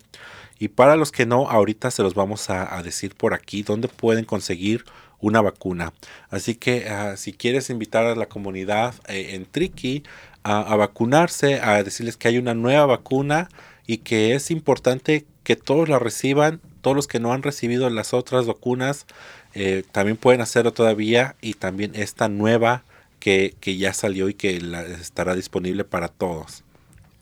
Y 0.59 0.69
para 0.69 0.95
los 0.95 1.11
que 1.11 1.25
no, 1.25 1.49
ahorita 1.49 1.91
se 1.91 2.03
los 2.03 2.15
vamos 2.15 2.49
a, 2.49 2.81
decir 2.83 3.15
por 3.15 3.33
aquí 3.33 3.63
dónde 3.63 3.89
pueden 3.89 4.25
conseguir 4.25 4.85
una 5.19 5.41
vacuna. 5.41 5.93
Así 6.29 6.55
que 6.55 6.89
ah, 6.89 7.15
si 7.17 7.33
quieres 7.33 7.69
invitar 7.69 8.05
a 8.05 8.15
la 8.15 8.27
comunidad 8.27 8.95
eh, 9.07 9.35
en 9.35 9.45
Triki 9.45 10.03
a, 10.43 10.61
a 10.61 10.75
vacunarse, 10.77 11.59
a 11.61 11.83
decirles 11.83 12.17
que 12.17 12.29
hay 12.29 12.37
una 12.37 12.53
nueva 12.53 12.85
vacuna 12.85 13.49
y 13.85 13.97
que 13.99 14.33
es 14.33 14.51
importante 14.51 15.25
que 15.43 15.55
todos 15.55 15.89
la 15.89 15.99
reciban, 15.99 16.61
todos 16.83 16.95
los 16.95 17.07
que 17.07 17.19
no 17.19 17.33
han 17.33 17.41
recibido 17.41 17.89
las 17.89 18.13
otras 18.13 18.45
vacunas 18.45 19.07
eh, 19.55 19.83
también 19.91 20.17
pueden 20.17 20.41
hacerlo 20.41 20.73
todavía 20.73 21.35
y 21.41 21.53
también 21.55 21.93
esta 21.95 22.27
nueva 22.27 22.83
que, 23.19 23.55
que 23.61 23.77
ya 23.77 23.93
salió 23.93 24.27
y 24.29 24.33
que 24.33 24.61
estará 24.99 25.33
disponible 25.33 25.85
para 25.85 26.09
todos. 26.09 26.63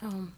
Um, 0.02 0.32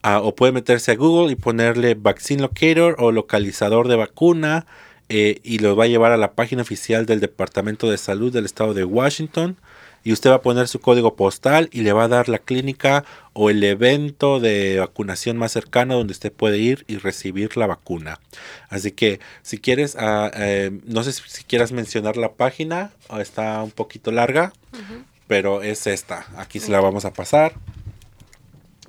Uh, 0.03 0.17
o 0.23 0.35
puede 0.35 0.51
meterse 0.51 0.91
a 0.91 0.95
Google 0.95 1.31
y 1.31 1.35
ponerle 1.35 1.93
Vaccine 1.93 2.41
Locator 2.41 2.95
o 2.97 3.11
localizador 3.11 3.87
de 3.87 3.95
vacuna 3.95 4.65
eh, 5.09 5.39
y 5.43 5.59
lo 5.59 5.75
va 5.75 5.83
a 5.83 5.87
llevar 5.87 6.11
a 6.11 6.17
la 6.17 6.33
página 6.33 6.63
oficial 6.63 7.05
del 7.05 7.19
Departamento 7.19 7.91
de 7.91 7.99
Salud 7.99 8.33
del 8.33 8.45
Estado 8.45 8.73
de 8.73 8.83
Washington 8.83 9.57
y 10.03 10.13
usted 10.13 10.29
va 10.29 10.35
a 10.35 10.41
poner 10.41 10.67
su 10.67 10.79
código 10.79 11.15
postal 11.15 11.69
y 11.71 11.81
le 11.81 11.93
va 11.93 12.05
a 12.05 12.07
dar 12.07 12.27
la 12.27 12.39
clínica 12.39 13.05
o 13.33 13.49
el 13.49 13.63
evento 13.63 14.39
de 14.39 14.79
vacunación 14.79 15.37
más 15.37 15.51
cercano 15.51 15.95
donde 15.95 16.13
usted 16.13 16.31
puede 16.31 16.57
ir 16.57 16.85
y 16.87 16.97
recibir 16.97 17.55
la 17.57 17.67
vacuna. 17.67 18.19
Así 18.69 18.91
que 18.91 19.19
si 19.41 19.59
quieres, 19.59 19.95
uh, 19.95 20.31
eh, 20.33 20.71
no 20.85 21.03
sé 21.03 21.13
si 21.13 21.43
quieras 21.43 21.71
mencionar 21.71 22.17
la 22.17 22.33
página, 22.33 22.91
está 23.19 23.61
un 23.63 23.71
poquito 23.71 24.11
larga, 24.11 24.53
uh 24.73 24.77
-huh. 24.77 25.03
pero 25.27 25.61
es 25.61 25.87
esta. 25.87 26.25
Aquí 26.35 26.59
se 26.59 26.71
la 26.71 26.81
vamos 26.81 27.05
a 27.05 27.13
pasar. 27.13 27.53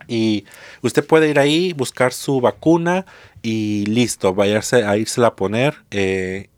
Y 0.09 0.44
usted 0.83 1.07
puede 1.07 1.29
ir 1.29 1.38
ahí, 1.38 1.72
buscar 1.72 2.12
su 2.12 2.40
vacuna 2.40 3.07
y 3.42 3.87
listo, 3.87 4.35
vayarse 4.35 4.85
a 4.85 4.96
irse 4.96 5.25
a 5.25 5.37
poner. 5.37 5.77
Eh, 5.90 6.48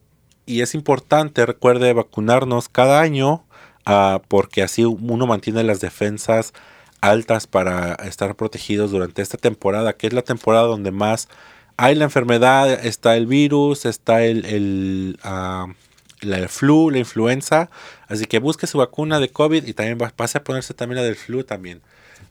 y 0.47 0.61
es 0.61 0.75
importante, 0.75 1.47
recuerde 1.47 1.93
vacunarnos 1.93 2.69
cada 2.69 3.01
año 3.01 3.44
uh, 3.87 4.21
porque 4.29 4.63
así 4.63 4.85
uno 4.85 5.27
mantiene 5.27 5.63
las 5.63 5.81
defensas 5.81 6.53
altas 7.01 7.47
para 7.47 7.95
estar 7.95 8.35
protegidos 8.35 8.91
durante 8.91 9.23
esta 9.23 9.37
temporada, 9.37 9.93
que 9.95 10.07
es 10.07 10.13
la 10.13 10.23
temporada 10.23 10.67
donde 10.67 10.91
más 10.91 11.29
hay 11.77 11.95
la 11.95 12.05
enfermedad, 12.05 12.71
está 12.87 13.17
el 13.17 13.27
virus, 13.27 13.85
está 13.85 14.25
el, 14.25 14.45
el, 14.47 15.19
uh, 15.25 15.73
la, 16.21 16.39
el 16.39 16.49
flu, 16.49 16.91
la 16.91 16.99
influenza. 16.99 17.69
Así 18.09 18.27
que 18.27 18.39
busque 18.39 18.67
su 18.67 18.79
vacuna 18.79 19.21
de 19.21 19.29
COVID 19.29 19.67
y 19.67 19.75
también 19.75 19.99
pase 20.15 20.39
a 20.39 20.45
ponerse 20.45 20.75
también 20.75 20.97
la 20.97 21.03
del 21.03 21.17
flu 21.17 21.45
también. 21.45 21.83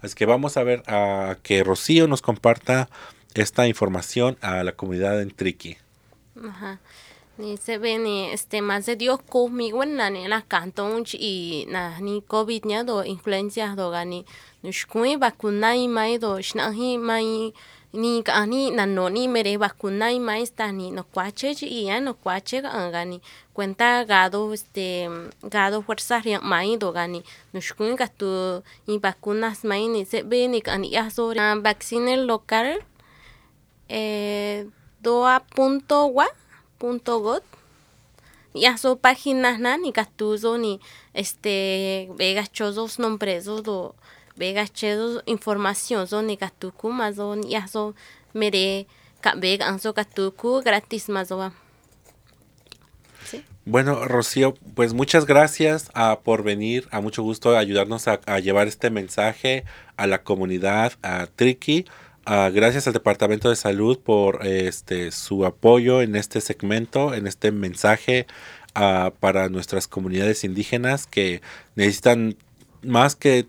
Así 0.01 0.15
que 0.15 0.25
vamos 0.25 0.57
a 0.57 0.63
ver 0.63 0.83
a 0.87 1.37
que 1.43 1.63
Rocío 1.63 2.07
nos 2.07 2.21
comparta 2.21 2.89
esta 3.33 3.67
información 3.67 4.37
a 4.41 4.63
la 4.63 4.73
comunidad 4.73 5.21
en 5.21 5.31
Triqui. 5.31 5.77
Ajá. 6.43 6.79
Ni 7.37 7.57
se 7.57 7.77
ve 7.77 7.97
ni 7.97 8.25
este 8.31 8.61
más 8.61 8.85
de 8.85 8.95
Dios 8.95 9.19
conmigo 9.21 9.83
en 9.83 9.97
la 9.97 10.41
cantón 10.41 11.03
y 11.13 11.65
na 11.69 11.99
ni 11.99 12.21
covid 12.21 12.65
nya 12.65 12.83
do 12.83 13.03
influencia 13.03 13.75
do 13.75 13.89
gani 13.89 14.25
nushkui 14.61 15.15
vacunai 15.15 15.87
mai 15.87 16.19
do 16.19 16.37
shnahi 16.39 16.97
mai 16.99 17.53
ni 17.93 18.23
kani 18.23 18.71
na 18.71 18.85
no 18.85 19.09
ni 19.09 19.27
mere 19.27 19.57
vacunai 19.57 20.19
mai 20.19 20.45
sta 20.45 20.71
ni 20.71 20.91
no 20.91 21.03
cuache 21.03 21.53
y 21.61 21.85
ya 21.85 21.99
no 21.99 22.15
cuache 22.15 22.61
gani. 22.61 23.21
Cuenta 23.53 24.03
gado 24.03 24.51
este 24.51 25.09
gado 25.43 25.83
fuerza 25.83 26.21
mai 26.41 26.77
do 26.77 26.91
gani. 26.91 27.23
Nushkui 27.53 27.95
gatu 27.95 28.63
y 28.87 28.97
vacunas 28.97 29.63
mai 29.63 29.87
ni 29.87 30.05
se 30.05 30.23
ve 30.23 30.47
ni 30.47 30.61
kani 30.61 30.89
ya 30.91 31.09
so 31.09 31.33
vaccine 31.61 32.17
local 32.25 32.79
eh 33.89 34.65
doa.wa 35.01 36.27
.got 36.83 37.43
ya 38.53 38.77
so 38.77 38.97
páginas 38.97 39.59
na 39.59 39.77
ni 39.77 39.91
castuzo 39.91 40.57
ni 40.57 40.79
este 41.13 42.09
vegas 42.17 42.51
chozos 42.51 42.99
nombres 42.99 43.45
do 43.45 43.95
vegas 44.35 44.71
chedos 44.73 45.23
información 45.25 46.07
so 46.07 46.21
ni 46.21 46.37
castucu 46.37 46.91
más 46.91 47.17
o 47.19 47.35
ya 47.41 47.67
so 47.67 47.95
mere 48.33 48.85
vega 49.37 49.67
anso 49.67 49.93
castucu 49.93 50.61
gratis 50.61 51.09
más 51.09 51.29
¿Sí? 53.25 53.45
Bueno, 53.63 54.03
Rocío, 54.05 54.53
pues 54.75 54.93
muchas 54.93 55.25
gracias 55.25 55.89
uh, 55.95 56.21
por 56.21 56.43
venir. 56.43 56.89
A 56.91 56.99
mucho 56.99 57.23
gusto 57.23 57.55
ayudarnos 57.55 58.09
a, 58.09 58.19
a, 58.25 58.39
llevar 58.39 58.67
este 58.67 58.89
mensaje 58.89 59.63
a 59.95 60.07
la 60.07 60.23
comunidad, 60.23 60.91
a 61.01 61.27
Triqui. 61.27 61.85
Uh, 62.25 62.53
gracias 62.53 62.87
al 62.87 62.93
Departamento 62.93 63.49
de 63.49 63.57
Salud 63.57 63.99
por 63.99 64.47
este 64.47 65.11
su 65.11 65.45
apoyo 65.45 66.01
en 66.01 66.15
este 66.15 66.39
segmento, 66.39 67.13
en 67.13 67.27
este 67.27 67.51
mensaje 67.51 68.27
uh, 68.77 69.11
para 69.19 69.49
nuestras 69.49 69.89
comunidades 69.89 70.45
indígenas 70.45 71.05
que 71.05 71.41
necesitan 71.75 72.37
más 72.81 73.17
que 73.17 73.45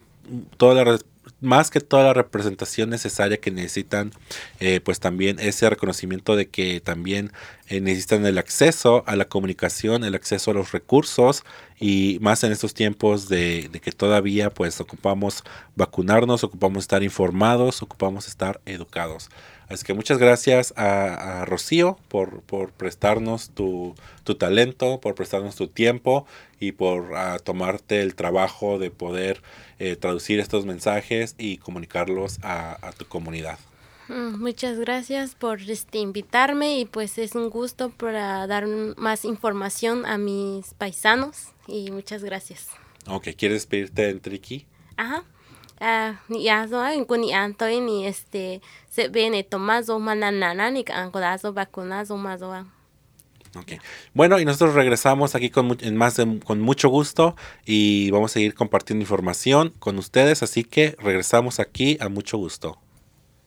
toda 0.56 0.84
la 0.84 0.98
más 1.44 1.70
que 1.70 1.80
toda 1.80 2.04
la 2.04 2.14
representación 2.14 2.90
necesaria 2.90 3.37
que 3.37 3.50
necesitan, 3.50 4.12
eh, 4.61 4.80
pues 4.80 4.98
también 5.00 5.38
ese 5.38 5.68
reconocimiento 5.70 6.37
de 6.37 6.48
que 6.48 6.80
también 6.80 7.33
eh, 7.68 7.80
necesitan 7.80 8.26
el 8.26 8.38
acceso 8.38 9.04
a 9.07 9.16
la 9.16 9.26
comunicación, 9.26 10.04
el 10.04 10.14
acceso 10.14 10.50
a 10.50 10.54
los 10.54 10.72
recursos 10.72 11.44
y 11.78 12.18
más 12.20 12.42
en 12.44 12.52
estos 12.52 12.74
tiempos 12.74 13.28
de, 13.28 13.68
de 13.70 13.80
que 13.80 13.92
todavía 13.92 14.50
pues 14.50 14.80
ocupamos 14.80 15.44
vacunarnos, 15.76 16.44
ocupamos 16.44 16.85
estar 16.85 17.02
informados, 17.02 17.83
ocupamos 17.83 18.26
estar 18.26 18.61
educados. 18.66 19.28
Así 19.68 19.85
que 19.85 19.94
muchas 19.94 20.18
gracias 20.18 20.74
a, 20.77 21.42
a 21.42 21.44
Rocío 21.44 21.98
por, 22.09 22.42
por 22.42 22.70
prestarnos 22.70 23.50
tu, 23.50 23.94
tu, 24.24 24.35
talento, 24.35 25.00
por 25.00 25.14
prestarnos 25.14 25.57
tu 25.57 25.68
tiempo 25.68 26.27
y 26.61 26.72
por 26.72 27.12
uh, 27.12 27.38
tomarte 27.42 28.03
el 28.03 28.14
trabajo 28.14 28.79
de 28.79 28.90
poder 28.90 29.42
eh, 29.79 29.96
traducir 29.96 30.40
estos 30.40 30.66
mensajes 30.66 31.35
y 31.38 31.59
comunicarlos 31.59 32.38
a, 32.42 32.87
a 32.87 32.92
tu 32.92 33.07
comunidad. 33.07 33.59
Muchas 34.09 34.79
gracias 34.79 35.35
por 35.35 35.62
este, 35.62 35.98
invitarme 35.98 36.79
y 36.79 36.85
pues 36.85 37.16
es 37.16 37.35
un 37.35 37.48
gusto 37.48 37.88
para 37.90 38.46
dar 38.46 38.66
más 38.96 39.24
información 39.24 40.05
a 40.05 40.18
mis 40.18 40.74
paisanos 40.74 41.48
y 41.66 41.90
muchas 41.90 42.22
gracias. 42.22 42.68
Ok, 43.07 43.29
¿quieres 43.37 43.62
despedirte 43.62 44.11
en 44.11 44.20
Triqui? 44.20 44.66
Ajá. 44.96 45.24
Uh, 45.80 46.14
ni 46.28 46.44
yazo 46.44 46.87
en 46.87 47.04
kuni 47.04 47.32
antoy 47.34 47.80
ni 47.80 48.06
este 48.06 48.62
se 48.88 49.08
viene 49.08 49.42
tomazo 49.42 49.98
mananana 49.98 50.70
ni 50.70 50.84
ancodazo 50.88 51.52
vacunazo 51.52 52.16
mazo. 52.16 52.64
Okay. 53.56 53.78
Bueno, 54.14 54.40
y 54.40 54.44
nosotros 54.44 54.74
regresamos 54.74 55.34
aquí 55.34 55.50
con, 55.50 55.76
en 55.80 55.96
más 55.96 56.16
de, 56.16 56.40
con 56.40 56.60
mucho 56.60 56.88
gusto 56.88 57.37
y 57.64 58.10
vamos 58.10 58.32
a 58.32 58.34
seguir 58.34 58.54
compartiendo 58.54 59.02
información 59.02 59.72
con 59.78 59.98
ustedes, 59.98 60.42
así 60.42 60.64
que 60.64 60.96
regresamos 60.98 61.60
aquí 61.60 61.96
a 62.00 62.08
mucho 62.08 62.37
gusto. 62.38 62.78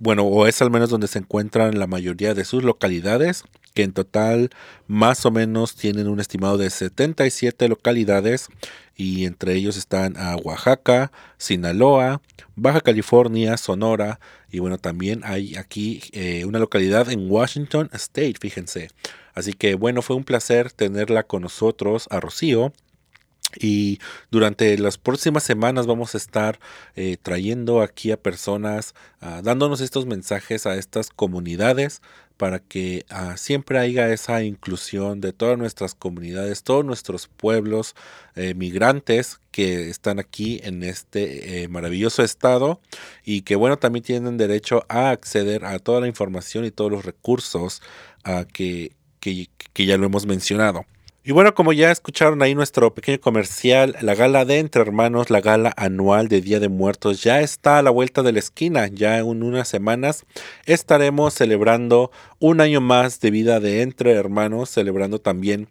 bueno, 0.00 0.24
o 0.24 0.46
es 0.46 0.62
al 0.62 0.70
menos 0.70 0.90
donde 0.90 1.08
se 1.08 1.18
encuentran 1.18 1.78
la 1.78 1.86
mayoría 1.86 2.34
de 2.34 2.44
sus 2.44 2.64
localidades 2.64 3.44
que 3.76 3.82
en 3.82 3.92
total 3.92 4.50
más 4.88 5.26
o 5.26 5.30
menos 5.30 5.76
tienen 5.76 6.08
un 6.08 6.18
estimado 6.18 6.56
de 6.56 6.70
77 6.70 7.68
localidades 7.68 8.48
y 8.96 9.26
entre 9.26 9.52
ellos 9.52 9.76
están 9.76 10.16
a 10.16 10.34
Oaxaca, 10.36 11.12
Sinaloa, 11.36 12.22
Baja 12.56 12.80
California, 12.80 13.58
Sonora 13.58 14.18
y 14.50 14.60
bueno, 14.60 14.78
también 14.78 15.20
hay 15.24 15.56
aquí 15.56 16.00
eh, 16.12 16.46
una 16.46 16.58
localidad 16.58 17.10
en 17.10 17.30
Washington 17.30 17.90
State, 17.92 18.36
fíjense. 18.40 18.88
Así 19.34 19.52
que 19.52 19.74
bueno, 19.74 20.00
fue 20.00 20.16
un 20.16 20.24
placer 20.24 20.72
tenerla 20.72 21.24
con 21.24 21.42
nosotros, 21.42 22.08
a 22.10 22.18
Rocío. 22.18 22.72
Y 23.58 24.00
durante 24.30 24.76
las 24.78 24.98
próximas 24.98 25.42
semanas 25.42 25.86
vamos 25.86 26.14
a 26.14 26.18
estar 26.18 26.58
eh, 26.94 27.16
trayendo 27.20 27.80
aquí 27.80 28.10
a 28.10 28.20
personas, 28.20 28.94
ah, 29.20 29.40
dándonos 29.42 29.80
estos 29.80 30.06
mensajes 30.06 30.66
a 30.66 30.74
estas 30.76 31.10
comunidades 31.10 32.02
para 32.36 32.58
que 32.58 33.06
ah, 33.08 33.36
siempre 33.36 33.78
haya 33.78 34.12
esa 34.12 34.42
inclusión 34.42 35.20
de 35.20 35.32
todas 35.32 35.56
nuestras 35.56 35.94
comunidades, 35.94 36.64
todos 36.64 36.84
nuestros 36.84 37.28
pueblos 37.28 37.94
eh, 38.34 38.54
migrantes 38.54 39.40
que 39.52 39.88
están 39.88 40.18
aquí 40.18 40.60
en 40.62 40.82
este 40.82 41.62
eh, 41.62 41.68
maravilloso 41.68 42.22
estado 42.22 42.80
y 43.24 43.42
que 43.42 43.56
bueno 43.56 43.78
también 43.78 44.04
tienen 44.04 44.36
derecho 44.36 44.84
a 44.88 45.10
acceder 45.10 45.64
a 45.64 45.78
toda 45.78 46.00
la 46.00 46.08
información 46.08 46.66
y 46.66 46.70
todos 46.70 46.90
los 46.90 47.04
recursos 47.06 47.80
que, 48.52 48.92
que, 49.20 49.48
que 49.72 49.86
ya 49.86 49.96
lo 49.96 50.06
hemos 50.06 50.26
mencionado. 50.26 50.84
Y 51.28 51.32
bueno, 51.32 51.56
como 51.56 51.72
ya 51.72 51.90
escucharon 51.90 52.40
ahí 52.40 52.54
nuestro 52.54 52.94
pequeño 52.94 53.20
comercial, 53.20 53.96
la 54.00 54.14
gala 54.14 54.44
de 54.44 54.60
Entre 54.60 54.80
Hermanos, 54.80 55.28
la 55.28 55.40
gala 55.40 55.72
anual 55.76 56.28
de 56.28 56.40
Día 56.40 56.60
de 56.60 56.68
Muertos, 56.68 57.24
ya 57.24 57.40
está 57.40 57.78
a 57.78 57.82
la 57.82 57.90
vuelta 57.90 58.22
de 58.22 58.30
la 58.30 58.38
esquina. 58.38 58.86
Ya 58.86 59.18
en 59.18 59.42
unas 59.42 59.66
semanas 59.66 60.24
estaremos 60.66 61.34
celebrando 61.34 62.12
un 62.38 62.60
año 62.60 62.80
más 62.80 63.18
de 63.18 63.32
vida 63.32 63.58
de 63.58 63.82
Entre 63.82 64.12
Hermanos, 64.12 64.70
celebrando 64.70 65.20
también 65.20 65.66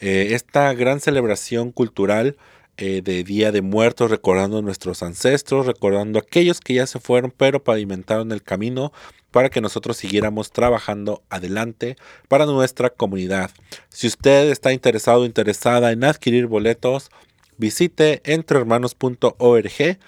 eh, 0.00 0.30
esta 0.32 0.74
gran 0.74 0.98
celebración 0.98 1.70
cultural 1.70 2.36
eh, 2.76 3.02
de 3.02 3.24
Día 3.24 3.52
de 3.52 3.62
Muertos, 3.62 4.10
recordando 4.10 4.58
a 4.58 4.62
nuestros 4.62 5.02
ancestros, 5.02 5.66
recordando 5.66 6.18
a 6.18 6.22
aquellos 6.22 6.60
que 6.60 6.74
ya 6.74 6.86
se 6.86 7.00
fueron, 7.00 7.32
pero 7.36 7.62
pavimentaron 7.62 8.32
el 8.32 8.42
camino 8.42 8.92
para 9.30 9.50
que 9.50 9.60
nosotros 9.60 9.96
siguiéramos 9.96 10.50
trabajando 10.50 11.22
adelante 11.28 11.96
para 12.28 12.46
nuestra 12.46 12.90
comunidad. 12.90 13.50
Si 13.88 14.06
usted 14.06 14.50
está 14.50 14.72
interesado 14.72 15.20
o 15.22 15.26
interesada 15.26 15.92
en 15.92 16.04
adquirir 16.04 16.46
boletos, 16.46 17.10
visite 17.58 18.22
entrehermanos.org 18.24 19.98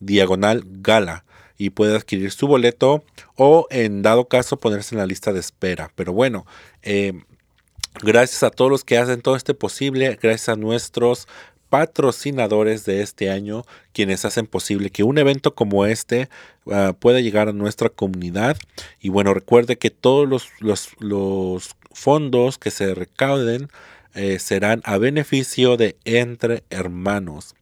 diagonal 0.00 0.64
gala 0.66 1.24
y 1.56 1.70
puede 1.70 1.96
adquirir 1.96 2.30
su 2.32 2.46
boleto 2.46 3.04
o 3.36 3.66
en 3.70 4.02
dado 4.02 4.28
caso 4.28 4.58
ponerse 4.58 4.94
en 4.94 4.98
la 4.98 5.06
lista 5.06 5.32
de 5.32 5.40
espera. 5.40 5.90
Pero 5.94 6.12
bueno, 6.12 6.46
eh, 6.82 7.12
gracias 8.02 8.42
a 8.42 8.50
todos 8.50 8.70
los 8.70 8.84
que 8.84 8.98
hacen 8.98 9.22
todo 9.22 9.36
este 9.36 9.54
posible, 9.54 10.18
gracias 10.20 10.48
a 10.48 10.56
nuestros 10.56 11.28
patrocinadores 11.74 12.84
de 12.84 13.02
este 13.02 13.30
año, 13.30 13.64
quienes 13.92 14.24
hacen 14.24 14.46
posible 14.46 14.90
que 14.90 15.02
un 15.02 15.18
evento 15.18 15.56
como 15.56 15.86
este 15.86 16.28
uh, 16.66 16.94
pueda 16.96 17.18
llegar 17.18 17.48
a 17.48 17.52
nuestra 17.52 17.88
comunidad. 17.88 18.56
Y 19.00 19.08
bueno, 19.08 19.34
recuerde 19.34 19.76
que 19.76 19.90
todos 19.90 20.28
los, 20.60 20.92
los, 21.00 21.74
fondos 21.90 22.58
que 22.58 22.70
se 22.70 22.94
recauden 22.94 23.70
eh, 24.14 24.38
serán 24.38 24.82
a 24.84 24.98
beneficio 24.98 25.76
de 25.76 25.96
entre 26.04 26.62
hermanos 26.70 27.56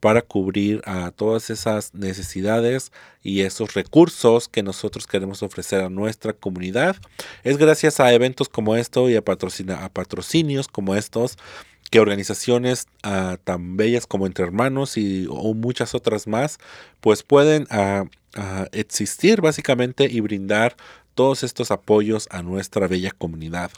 para 0.00 0.22
cubrir 0.22 0.80
a 0.86 1.10
todas 1.10 1.50
esas 1.50 1.92
necesidades 1.92 2.90
y 3.22 3.42
esos 3.42 3.74
recursos 3.74 4.48
que 4.48 4.62
nosotros 4.62 5.06
queremos 5.06 5.42
ofrecer 5.42 5.82
a 5.82 5.90
nuestra 5.90 6.32
comunidad. 6.32 6.96
Es 7.44 7.58
gracias 7.58 8.00
a 8.00 8.12
eventos 8.14 8.48
como 8.48 8.76
esto 8.76 9.10
y 9.10 9.16
a, 9.16 9.18
a 9.18 9.88
patrocinios 9.90 10.68
como 10.68 10.94
estos 10.94 11.36
que 11.90 12.00
organizaciones 12.00 12.86
ah, 13.02 13.38
tan 13.44 13.76
bellas 13.76 14.06
como 14.06 14.26
Entre 14.26 14.44
Hermanos 14.44 14.96
y 14.96 15.26
o 15.30 15.54
muchas 15.54 15.94
otras 15.94 16.26
más, 16.26 16.58
pues 17.00 17.22
pueden 17.22 17.66
ah, 17.70 18.04
ah, 18.36 18.66
existir 18.72 19.40
básicamente 19.40 20.08
y 20.10 20.20
brindar 20.20 20.76
todos 21.14 21.42
estos 21.42 21.72
apoyos 21.72 22.28
a 22.30 22.42
nuestra 22.42 22.86
bella 22.86 23.10
comunidad. 23.10 23.72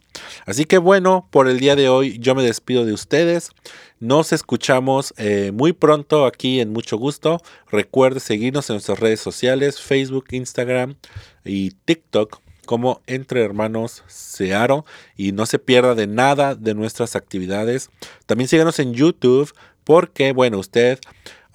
Así 0.44 0.66
que 0.66 0.76
bueno, 0.76 1.26
por 1.30 1.48
el 1.48 1.58
día 1.58 1.74
de 1.74 1.88
hoy 1.88 2.18
yo 2.18 2.34
me 2.34 2.42
despido 2.42 2.84
de 2.84 2.92
ustedes. 2.92 3.50
Nos 3.98 4.34
escuchamos 4.34 5.14
eh, 5.16 5.50
muy 5.54 5.72
pronto 5.72 6.26
aquí 6.26 6.60
en 6.60 6.70
Mucho 6.70 6.98
Gusto. 6.98 7.40
Recuerde 7.70 8.20
seguirnos 8.20 8.68
en 8.68 8.74
nuestras 8.74 9.00
redes 9.00 9.20
sociales, 9.20 9.80
Facebook, 9.80 10.26
Instagram 10.32 10.96
y 11.42 11.70
TikTok 11.70 12.42
como 12.70 13.02
Entre 13.08 13.42
Hermanos 13.42 14.04
Searo 14.06 14.86
y 15.16 15.32
no 15.32 15.44
se 15.44 15.58
pierda 15.58 15.96
de 15.96 16.06
nada 16.06 16.54
de 16.54 16.72
nuestras 16.72 17.16
actividades. 17.16 17.90
También 18.26 18.46
síganos 18.46 18.78
en 18.78 18.94
YouTube 18.94 19.52
porque, 19.82 20.30
bueno, 20.30 20.60
usted 20.60 21.00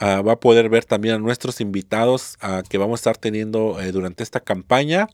uh, 0.02 0.22
va 0.22 0.34
a 0.34 0.40
poder 0.42 0.68
ver 0.68 0.84
también 0.84 1.16
a 1.16 1.20
nuestros 1.20 1.62
invitados 1.62 2.38
uh, 2.44 2.68
que 2.68 2.78
vamos 2.78 2.98
a 2.98 3.00
estar 3.00 3.16
teniendo 3.16 3.80
eh, 3.80 3.94
durante 3.94 4.24
esta 4.24 4.42
campaña 4.42 5.08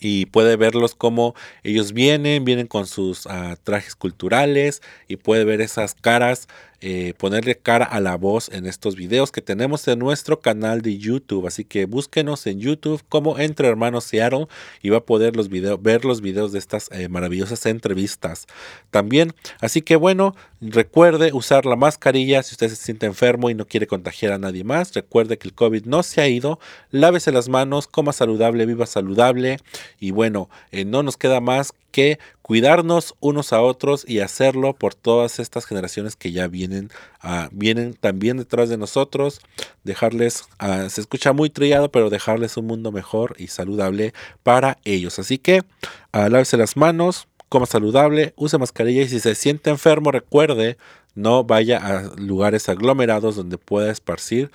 y 0.00 0.26
puede 0.26 0.54
verlos 0.54 0.94
como 0.94 1.34
ellos 1.64 1.92
vienen, 1.92 2.44
vienen 2.44 2.68
con 2.68 2.86
sus 2.86 3.26
uh, 3.26 3.56
trajes 3.64 3.96
culturales 3.96 4.82
y 5.08 5.16
puede 5.16 5.44
ver 5.44 5.60
esas 5.60 5.96
caras 5.96 6.46
eh, 6.80 7.14
ponerle 7.18 7.56
cara 7.56 7.84
a 7.84 8.00
la 8.00 8.16
voz 8.16 8.48
en 8.50 8.66
estos 8.66 8.94
videos 8.94 9.32
que 9.32 9.42
tenemos 9.42 9.88
en 9.88 9.98
nuestro 9.98 10.40
canal 10.40 10.80
de 10.80 10.96
YouTube. 10.96 11.46
Así 11.46 11.64
que 11.64 11.86
búsquenos 11.86 12.46
en 12.46 12.60
YouTube 12.60 13.02
como 13.08 13.38
Entre 13.38 13.66
Hermanos 13.66 14.04
Seattle 14.04 14.46
y 14.80 14.90
va 14.90 14.98
a 14.98 15.04
poder 15.04 15.34
los 15.34 15.48
ver 15.48 16.04
los 16.04 16.20
videos 16.20 16.52
de 16.52 16.58
estas 16.60 16.88
eh, 16.92 17.08
maravillosas 17.08 17.66
entrevistas 17.66 18.46
también. 18.90 19.34
Así 19.60 19.82
que 19.82 19.96
bueno, 19.96 20.36
recuerde 20.60 21.32
usar 21.32 21.66
la 21.66 21.76
mascarilla 21.76 22.42
si 22.42 22.54
usted 22.54 22.68
se 22.68 22.76
siente 22.76 23.06
enfermo 23.06 23.50
y 23.50 23.54
no 23.54 23.66
quiere 23.66 23.86
contagiar 23.86 24.32
a 24.32 24.38
nadie 24.38 24.62
más. 24.62 24.94
Recuerde 24.94 25.38
que 25.38 25.48
el 25.48 25.54
COVID 25.54 25.84
no 25.84 26.02
se 26.02 26.20
ha 26.20 26.28
ido. 26.28 26.60
Lávese 26.90 27.32
las 27.32 27.48
manos, 27.48 27.88
coma 27.88 28.12
saludable, 28.12 28.66
viva 28.66 28.86
saludable. 28.86 29.58
Y 29.98 30.12
bueno, 30.12 30.48
eh, 30.70 30.84
no 30.84 31.02
nos 31.02 31.16
queda 31.16 31.40
más 31.40 31.72
que 31.90 32.18
cuidarnos 32.42 33.14
unos 33.20 33.52
a 33.52 33.60
otros 33.60 34.04
y 34.08 34.20
hacerlo 34.20 34.74
por 34.74 34.94
todas 34.94 35.38
estas 35.38 35.66
generaciones 35.66 36.16
que 36.16 36.32
ya 36.32 36.48
vienen, 36.48 36.90
uh, 37.22 37.48
vienen 37.50 37.94
también 37.94 38.36
detrás 38.38 38.68
de 38.68 38.76
nosotros, 38.76 39.40
dejarles, 39.84 40.44
uh, 40.62 40.88
se 40.88 41.00
escucha 41.00 41.32
muy 41.32 41.50
trillado, 41.50 41.90
pero 41.90 42.10
dejarles 42.10 42.56
un 42.56 42.66
mundo 42.66 42.92
mejor 42.92 43.34
y 43.38 43.48
saludable 43.48 44.14
para 44.42 44.78
ellos. 44.84 45.18
Así 45.18 45.38
que 45.38 45.60
uh, 45.60 46.28
lávese 46.28 46.56
las 46.56 46.76
manos, 46.76 47.28
coma 47.48 47.66
saludable, 47.66 48.34
use 48.36 48.58
mascarilla 48.58 49.02
y 49.02 49.08
si 49.08 49.20
se 49.20 49.34
siente 49.34 49.70
enfermo, 49.70 50.10
recuerde, 50.10 50.76
no 51.14 51.44
vaya 51.44 51.78
a 51.78 52.02
lugares 52.16 52.68
aglomerados 52.68 53.36
donde 53.36 53.58
pueda 53.58 53.90
esparcir 53.90 54.50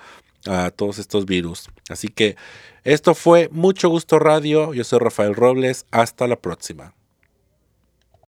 a 0.46 0.70
todos 0.70 0.98
estos 0.98 1.26
virus. 1.26 1.68
Así 1.88 2.08
que 2.08 2.36
esto 2.84 3.14
fue 3.14 3.48
Mucho 3.50 3.88
Gusto 3.88 4.18
Radio. 4.18 4.74
Yo 4.74 4.84
soy 4.84 4.98
Rafael 4.98 5.34
Robles. 5.34 5.86
Hasta 5.90 6.26
la 6.26 6.36
próxima. 6.36 6.94